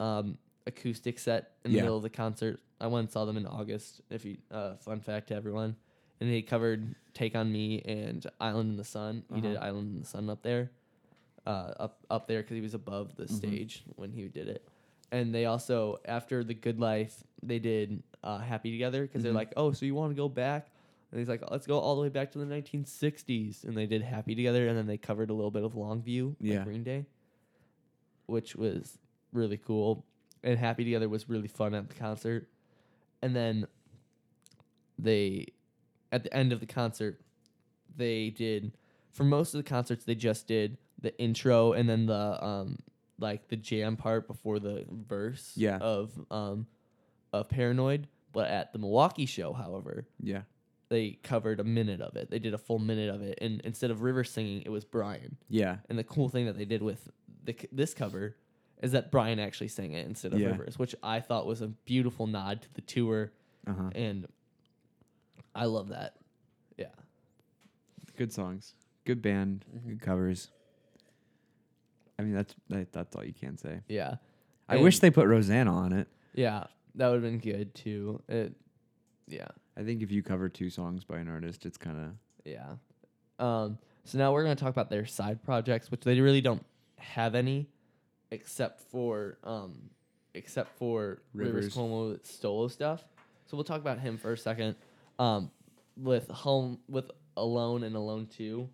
[0.00, 1.82] um acoustic set in the Yeah.
[1.84, 2.60] middle of the concert.
[2.80, 5.76] I went and saw them in August, if you uh fun fact to everyone.
[6.20, 9.24] And they covered Take on Me and Island in the Sun.
[9.34, 9.66] He did Uh-huh.
[9.66, 10.70] Island in the Sun up there.
[11.46, 13.30] Uh up up there cuz he was above the Mhm.
[13.30, 14.66] stage when he did it.
[15.10, 19.36] And they also after The Good Life, they did uh Happy Together because they're Mhm.
[19.36, 20.70] like, "Oh, so you want to go back?"
[21.10, 24.02] And he's like, "Let's go all the way back to the 1960s." And they did
[24.02, 26.64] Happy Together and then they covered a little bit of Longview, like Yeah.
[26.64, 27.04] Green Day,
[28.26, 28.98] which was
[29.32, 30.04] really cool.
[30.42, 32.48] And Happy Together was really fun at the concert.
[33.22, 33.66] And then
[34.98, 35.46] they
[36.10, 37.20] at the end of the concert,
[37.96, 38.72] they did
[39.10, 42.78] for most of the concerts they just did the intro and then the um
[43.18, 45.78] like the jam part before the verse Yeah.
[45.78, 46.66] of um
[47.32, 48.08] of Paranoid.
[48.32, 50.42] But at the Milwaukee show, however, Yeah.
[50.88, 52.30] they covered a minute of it.
[52.30, 55.36] They did a full minute of it, and instead of River singing, it was Brian.
[55.50, 55.76] Yeah.
[55.90, 57.10] And the cool thing that they did with
[57.44, 58.36] the, this cover
[58.82, 60.48] is that Brian actually sang it instead of Yeah.
[60.48, 63.32] Rivers, which I thought was a beautiful nod to the tour,
[63.66, 63.90] Uh huh.
[63.94, 64.26] and
[65.54, 66.16] I love that.
[66.76, 66.86] Yeah,
[68.16, 68.74] Good songs.
[69.04, 69.64] Good band.
[69.74, 69.88] Mhm.
[69.88, 70.50] Good covers.
[72.18, 73.80] I mean, that's that, that's all you can say.
[73.88, 74.16] yeah,
[74.68, 76.08] I wish they put Rosanna on it.
[76.34, 76.64] yeah.
[76.94, 78.22] That would have been good too.
[78.28, 78.54] It,
[79.26, 82.10] yeah, I think if you cover two songs by an artist, it's kind of
[82.44, 82.74] yeah.
[83.38, 86.62] Um, so now we're gonna talk about their side projects, which they really don't
[86.98, 87.70] have any,
[88.32, 89.90] except for um,
[90.34, 91.76] except for Rivers, Rivers.
[91.76, 93.04] Cuomo Stolo stuff.
[93.46, 94.74] So we'll talk about him for a second.
[95.18, 95.50] Um,
[95.96, 98.68] with home with Alone and Alone Two,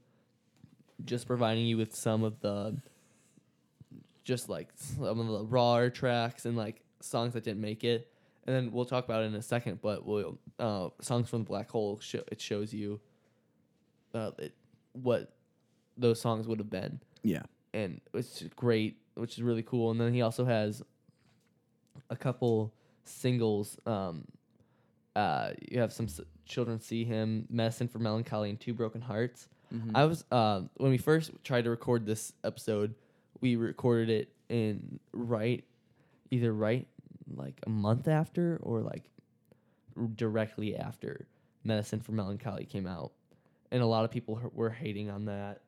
[1.05, 2.81] just providing you with some of the,
[4.25, 8.11] just like some of the raw tracks and like songs that didn't make it,
[8.47, 9.81] and then we'll talk about it in a second.
[9.83, 11.99] But we'll uh, songs from the Black Hole.
[12.01, 13.01] Show, it shows you,
[14.15, 14.55] uh, it,
[14.93, 15.33] what
[15.97, 17.43] those songs would have been yeah.
[17.75, 19.91] and it's great, which is really cool.
[19.91, 20.83] And then he also has
[22.11, 22.73] a couple
[23.05, 23.77] singles.
[23.87, 24.25] Um,
[25.17, 29.49] uh, you have some s- children see him, medicine for melancholy, and two broken hearts.
[29.75, 29.97] Mm-hmm.
[29.97, 32.95] I was um when we first tried to record this episode,
[33.41, 35.63] we recorded it in right,
[36.31, 36.87] either right
[37.37, 39.11] like a month after or like
[39.97, 41.27] r- directly after
[41.65, 43.13] medicine for melancholy came out,
[43.71, 45.61] and a lot of people h- were hating on that.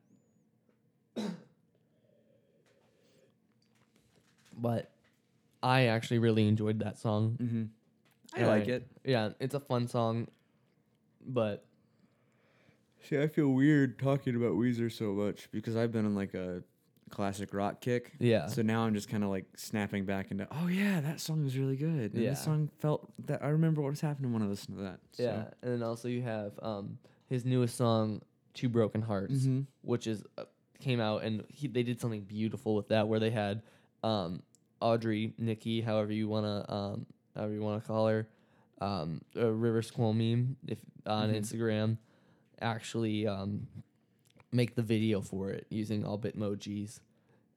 [4.61, 4.91] But
[5.63, 7.37] I actually really enjoyed that song.
[7.41, 7.65] mm-hmm.
[8.35, 8.87] I And like it.
[9.05, 10.29] Yeah, it's a fun song,
[11.27, 11.65] but
[13.03, 16.63] See, I feel weird talking about Weezer so much because I've been on like a
[17.09, 18.13] classic rock kick.
[18.21, 21.43] yeah, So now I'm just kind of like snapping back into, oh yeah, that song
[21.43, 22.13] was really good.
[22.13, 22.31] And Yeah.
[22.31, 25.01] this song felt that I remember what was happening when I listened to that.
[25.13, 25.23] So.
[25.25, 28.21] yeah, and then also you have um his newest song,
[28.55, 29.67] Two Broken Hearts, Mhm.
[29.83, 30.45] which is uh,
[30.79, 33.63] came out and he, they did something beautiful with that where they had
[34.05, 34.43] um
[34.81, 38.29] Audrey, Nikki, however you wanna um however you wanna call her,
[38.81, 41.37] um a River Squall meme if on Mhm.
[41.41, 41.99] Instagram,
[42.61, 43.67] actually um
[44.53, 47.01] make the video for it using all Bitmojis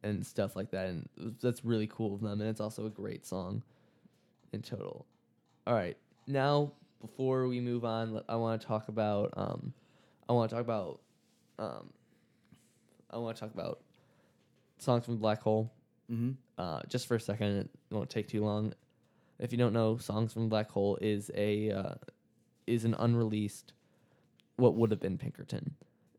[0.03, 1.09] and stuff like that, and
[1.41, 3.63] that's really cool of them, and it's also a great song
[4.51, 5.05] in total.
[5.65, 5.97] All right,
[6.28, 9.74] now before we move on, I want to talk about um,
[10.28, 10.99] I want to talk about
[11.57, 11.91] um,
[13.09, 13.82] I want to talk about
[14.78, 15.71] songs from Black Hole.
[16.11, 16.35] Mhm.
[16.57, 18.73] Uh, just for a second, it won't take too long.
[19.39, 21.95] If you don't know, songs from Black Hole is a uh,
[22.67, 23.73] is an unreleased
[24.57, 25.75] what would have been Pinkerton.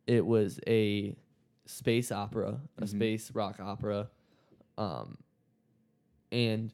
[0.07, 1.15] It was a
[1.67, 2.89] space opera, a Mhm.
[2.89, 4.11] space rock opera,
[4.77, 5.19] um,
[6.33, 6.73] and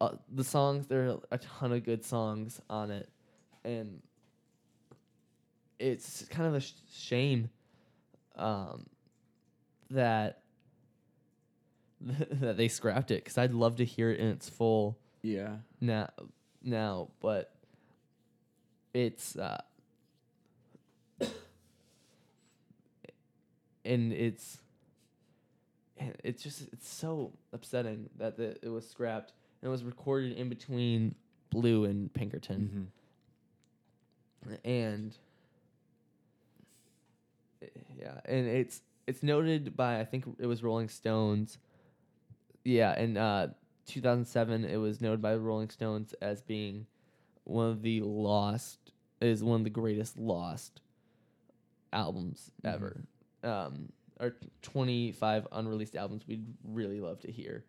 [0.00, 3.08] uh, the songs there are a ton of good songs on it,
[3.64, 4.02] and
[5.78, 7.48] it's kind of a sh- shame
[8.36, 8.86] um,
[9.90, 10.41] that
[12.40, 15.56] that they scrapped it because I'd love to hear it in its full Yeah.
[15.80, 16.08] now
[16.62, 17.54] now but
[18.94, 19.60] it's uh
[23.84, 24.58] and it's
[25.98, 30.32] and it's just it's so upsetting that the, it was scrapped and it was recorded
[30.36, 31.14] in between
[31.50, 32.90] blue and pinkerton
[34.46, 34.58] Mhm.
[34.64, 35.16] and
[37.62, 37.66] eh,
[37.98, 41.58] yeah and it's it's noted by i think it was rolling stones
[42.64, 43.48] yeah in uh
[43.86, 46.86] 2007 it was noted by the rolling stones as being
[47.44, 50.80] one of the lost is one of the greatest lost
[51.92, 52.72] albums Mhm.
[52.74, 53.04] ever
[53.42, 57.64] um or 25 unreleased albums we'd really love to hear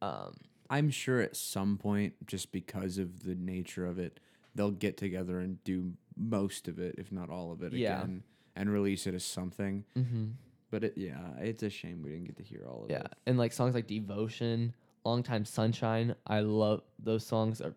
[0.00, 0.34] um
[0.70, 4.18] I'm sure at some point, just because of the nature of it,
[4.54, 8.00] they'll get together and do most of it, if not all of it, Yeah.
[8.00, 8.22] again,
[8.56, 9.84] and release it as something.
[9.94, 10.28] mm-hmm.
[10.72, 13.02] But it, yeah, it's a shame we didn't get to hear all of Yeah, it.
[13.02, 17.74] Yeah, and like songs like Devotion, Long Time Sunshine, I love those songs are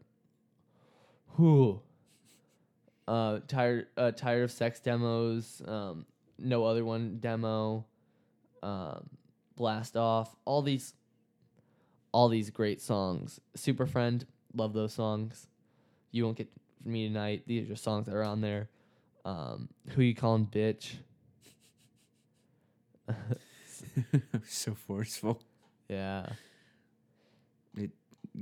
[1.36, 1.82] whew.
[3.08, 6.06] Uh tired uh tired of sex demos, um
[6.40, 7.86] no other one demo,
[8.64, 9.10] um
[9.58, 10.94] Blast Off, all these
[12.14, 13.42] all these great songs.
[13.56, 15.48] Super Friend, love those songs.
[16.12, 16.50] You won't get
[16.82, 17.44] from me tonight.
[17.46, 18.70] These are just songs that are on there.
[19.26, 20.96] Um Who You Calling Bitch.
[24.48, 25.42] so forceful.
[25.90, 26.28] yeah.
[27.78, 27.92] It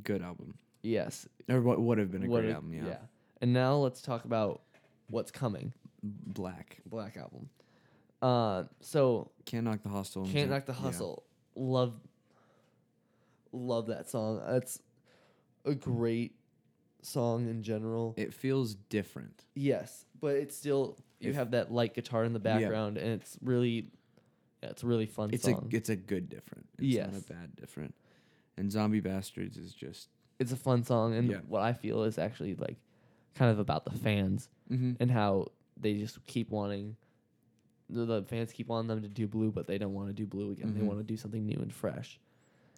[0.03, 0.55] Good album.
[0.82, 1.28] Yes.
[1.49, 2.97] Or what would have been a What great it- album, yeah.
[3.41, 4.61] And now let's talk about
[5.09, 5.74] what's coming.
[6.01, 6.78] Black.
[6.86, 7.49] Black album.
[8.22, 10.26] Uh, so Can't knock the hustle.
[10.26, 11.24] can't knock the hustle.
[11.55, 11.93] Love,
[13.51, 14.41] love that song.
[14.47, 14.82] That's
[15.66, 16.36] a great
[17.01, 18.14] song in general.
[18.18, 19.43] It feels different.
[19.55, 23.38] yes, but it's still you If- have that light guitar in the background, and it's
[23.41, 23.91] really,
[24.64, 25.70] yeah, it's a really fun It's song.
[25.72, 26.66] a it's a good different.
[26.80, 27.93] It's not a bad different.
[28.57, 30.09] And Zombie Bastards is just
[30.39, 31.39] it's a fun song, and Yeah.
[31.47, 32.78] what I feel is actually like
[33.36, 34.93] kind of about the fans mm-hmm.
[34.99, 35.47] and how
[35.80, 36.95] they just keep wanting.
[37.89, 40.26] The, the fans keep wanting them to do blue, but they don't want to do
[40.26, 40.74] blue again.
[40.74, 40.86] They Mhm.
[40.86, 42.20] want to do something new and fresh.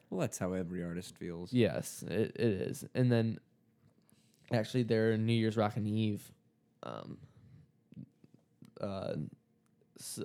[0.10, 1.52] well that's how every artist feels.
[1.54, 2.86] Yes, it, it is.
[2.96, 3.40] And then
[4.52, 6.32] actually their New Year's Rockin' Eve
[6.84, 7.18] um
[8.82, 9.14] uh,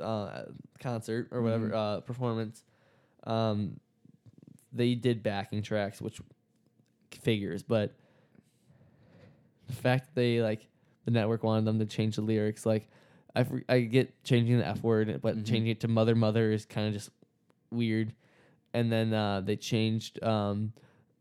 [0.01, 0.45] uh
[0.81, 1.75] concert or whatever Mhm.
[1.75, 2.63] uh performance
[3.25, 3.79] um
[4.73, 6.21] they did backing tracks which
[7.21, 7.95] figures but
[9.67, 10.67] the fact they like
[11.05, 12.89] the network wanted them to change the lyrics like
[13.35, 15.47] I, fr- I get changing the F word, but Mhm.
[15.47, 17.11] changing it to mother mother is kind of just
[17.71, 18.13] weird.
[18.75, 20.73] And then uh, they changed um,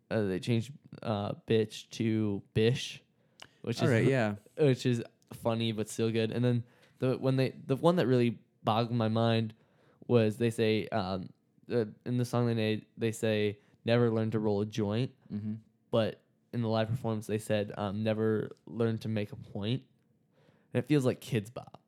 [0.10, 0.72] uh, they changed
[1.04, 3.04] uh, bitch to bish,
[3.62, 4.36] which All is right, yeah.
[4.58, 6.32] which is funny but still good.
[6.32, 6.64] And then
[7.00, 9.54] the when they the one that really boggled my mind
[10.08, 11.30] was they say um,
[11.72, 15.54] uh, in the song they made they say never learn to roll a joint, Mm-hmm.
[15.92, 16.20] but
[16.54, 19.84] in the live performance they said um, never learn to make a point.
[20.74, 21.80] And it feels like Kidz Bop.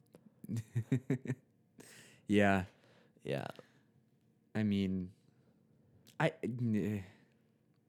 [2.27, 2.63] yeah.
[3.23, 3.45] Yeah,
[4.55, 5.09] I mean,
[6.19, 6.99] I eh,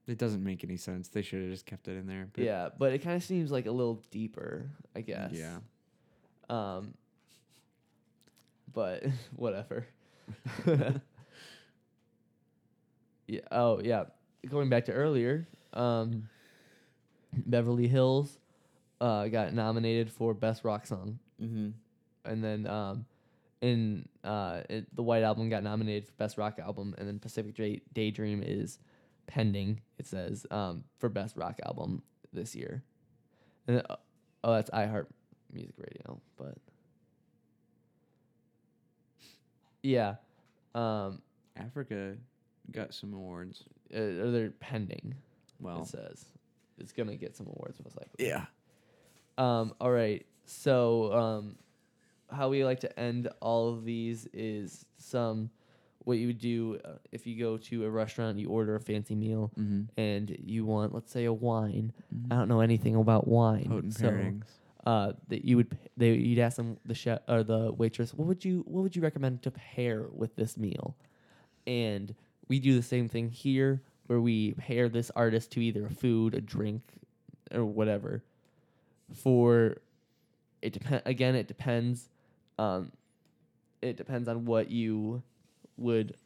[0.07, 1.09] it doesn't make any sense.
[1.09, 2.29] They should have just kept it in there.
[2.35, 5.33] but- yeah, but it kind of seems like a little deeper, I guess.
[5.33, 5.57] Yeah.
[6.51, 6.93] Um.
[8.73, 9.05] But
[9.37, 9.87] whatever.
[13.27, 13.41] yeah.
[13.51, 14.05] Oh yeah.
[14.49, 16.29] Going back to earlier, um,
[17.33, 18.39] Beverly Hills,
[19.01, 21.71] uh, got nominated for best rock song, Mm-hmm.
[22.25, 23.05] and then um,
[23.61, 27.55] in uh, it, the White Album got nominated for best rock album, and then Pacific
[27.55, 28.79] Day- Daydream is
[29.27, 29.81] pending.
[29.99, 32.03] It says um for best rock album
[32.33, 32.83] this year,
[33.69, 33.97] and then, uh,
[34.45, 35.07] oh that's iHeart
[35.53, 36.59] Music Radio, but
[39.83, 40.17] yeah,
[40.75, 41.21] um,
[41.57, 42.17] Africa
[42.71, 43.65] got some awards.
[43.95, 45.15] uh, or they're pending.
[45.61, 46.25] Well, it says
[46.79, 48.27] it's gonna get some awards most likely.
[48.27, 48.47] yeah.
[49.39, 50.27] Um, all right.
[50.45, 51.57] So, um,
[52.31, 55.51] how we like to end all of these is some
[56.05, 59.15] what you would do uh, if you go to a restaurant, you order a fancy
[59.15, 59.83] meal, Mm-hmm.
[60.01, 61.93] and you want, let's say, a wine.
[62.31, 64.43] I don't know anything about wine, Potent so pairings.
[64.85, 68.45] Uh, that you would they you'd ask them the chef or the waitress, what would
[68.45, 70.97] you what would you recommend to pair with this meal?
[71.67, 72.15] And
[72.49, 76.35] we do the same thing here, where we pair this artist to either a food,
[76.35, 76.83] a drink,
[77.55, 78.23] or whatever.
[79.15, 79.77] For
[80.63, 82.09] it depend again, it depends.
[82.59, 82.93] Um,
[83.81, 85.23] it depends on what you
[85.77, 86.17] would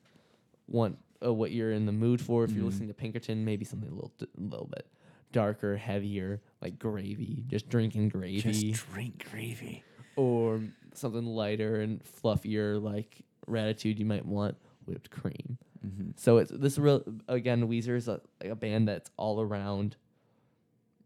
[0.68, 2.44] want, uh, what you're in the mood for.
[2.44, 2.66] If you're Mhm.
[2.66, 4.86] listening to Pinkerton, maybe something a little, d- a little bit
[5.32, 9.84] darker, heavier, like gravy, just drinking gravy, Just drink gravy.
[10.16, 10.60] or
[10.94, 13.98] something lighter and fluffier, like Raditude.
[13.98, 15.58] You might want whipped cream.
[15.86, 16.10] Mm-hmm.
[16.16, 17.68] So it's this real again.
[17.68, 19.96] Weezer is a, like a band that's all around.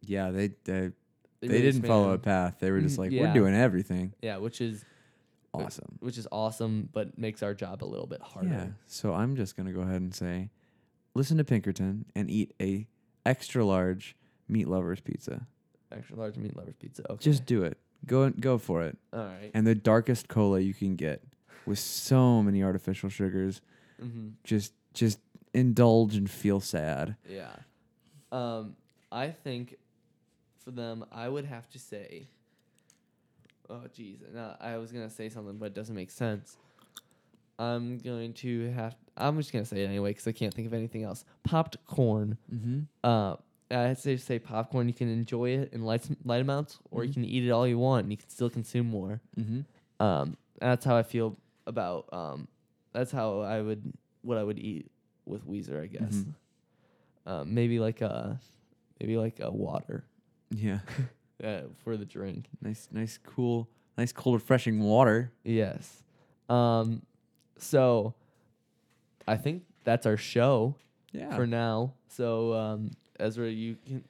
[0.06, 0.92] Yeah, they they,
[1.40, 2.56] they, really didn't follow a path.
[2.61, 3.22] They were just Mm, like, yeah.
[3.28, 4.14] we're doing everything.
[4.22, 4.84] Yeah, which is
[5.52, 5.98] Awesome.
[5.98, 8.48] which is awesome, but makes our job a little bit harder.
[8.48, 8.66] Yeah.
[8.86, 10.48] So I'm just gonna go ahead and say,
[11.14, 12.86] listen to Pinkerton and eat a
[13.26, 14.16] extra large
[14.51, 15.46] meat lovers pizza.
[15.92, 17.03] Extra large meat lovers pizza.
[17.11, 17.22] Okay.
[17.22, 17.78] Just do it.
[18.07, 18.96] Go and go for it.
[19.12, 19.51] all right.
[19.55, 21.22] And the darkest cola you can get
[21.66, 23.61] with so many artificial sugars.
[24.03, 24.28] Mm-hmm.
[24.44, 25.18] Just just
[25.53, 27.16] indulge and feel sad.
[27.28, 27.51] Yeah.
[28.32, 28.76] Um,
[29.12, 29.76] I think
[30.64, 32.28] for them, I would have to say.
[33.68, 34.18] Oh, geez.
[34.34, 36.57] No, I was gonna say something, but it doesn't make sense.
[37.59, 38.96] I'm going to have.
[39.16, 41.24] I'm just gonna say it anyway because I can't think of anything else.
[41.44, 42.38] Popped corn.
[42.53, 42.80] Mm-hmm.
[43.05, 43.36] Uh,
[43.70, 44.88] I say say popcorn.
[44.88, 47.14] You can enjoy it in light light amounts, or you Mhm.
[47.14, 49.20] can eat it all you want, and you can still consume more.
[49.38, 49.60] Mm-hmm.
[50.04, 52.12] Um, that's how I feel about.
[52.12, 52.48] Um,
[52.92, 53.92] that's how I would
[54.22, 54.90] what I would eat
[55.24, 56.14] with Weezer, I guess.
[56.16, 56.34] Mhm.
[57.26, 58.40] Um, maybe like a,
[58.98, 60.04] maybe like a water
[60.50, 60.80] Yeah.
[61.44, 62.48] uh, for the drink.
[62.60, 65.30] nice, nice, cool, nice, cold, refreshing water.
[65.44, 66.02] Yes.
[66.48, 67.02] Um,
[67.56, 68.14] so
[69.28, 70.74] I think that's our show
[71.12, 71.34] Yeah.
[71.36, 71.94] for now.
[72.08, 72.90] So um,
[73.20, 74.02] Ezra, you can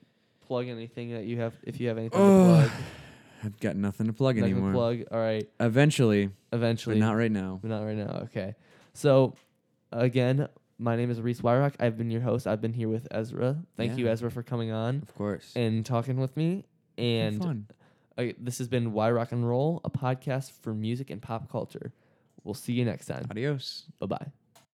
[0.46, 2.70] plug anything that you have if you have anything Oh, to plug.
[3.42, 4.72] I've got nothing to plug Nothing to anymore.
[4.74, 5.02] plug.
[5.10, 5.48] All right.
[5.60, 6.96] Eventually, Eventually.
[6.98, 7.58] but not right now.
[7.62, 8.20] But not right now.
[8.24, 8.54] Okay.
[8.92, 9.34] So,
[9.92, 10.48] again,
[10.78, 11.74] my name is Reese Wyrock.
[11.80, 12.46] I've been your host.
[12.46, 13.56] I've been here with Ezra.
[13.76, 14.12] Thank you, Yeah.
[14.12, 15.52] Ezra, for coming on Of course.
[15.56, 16.64] and talking with me.
[16.98, 17.66] And fun.
[18.18, 21.92] uh, this has been Why Rock and Roll, a podcast for music and pop culture.
[22.44, 23.26] We'll see you next time.
[23.30, 23.84] Adios.
[24.00, 24.26] Bye bye.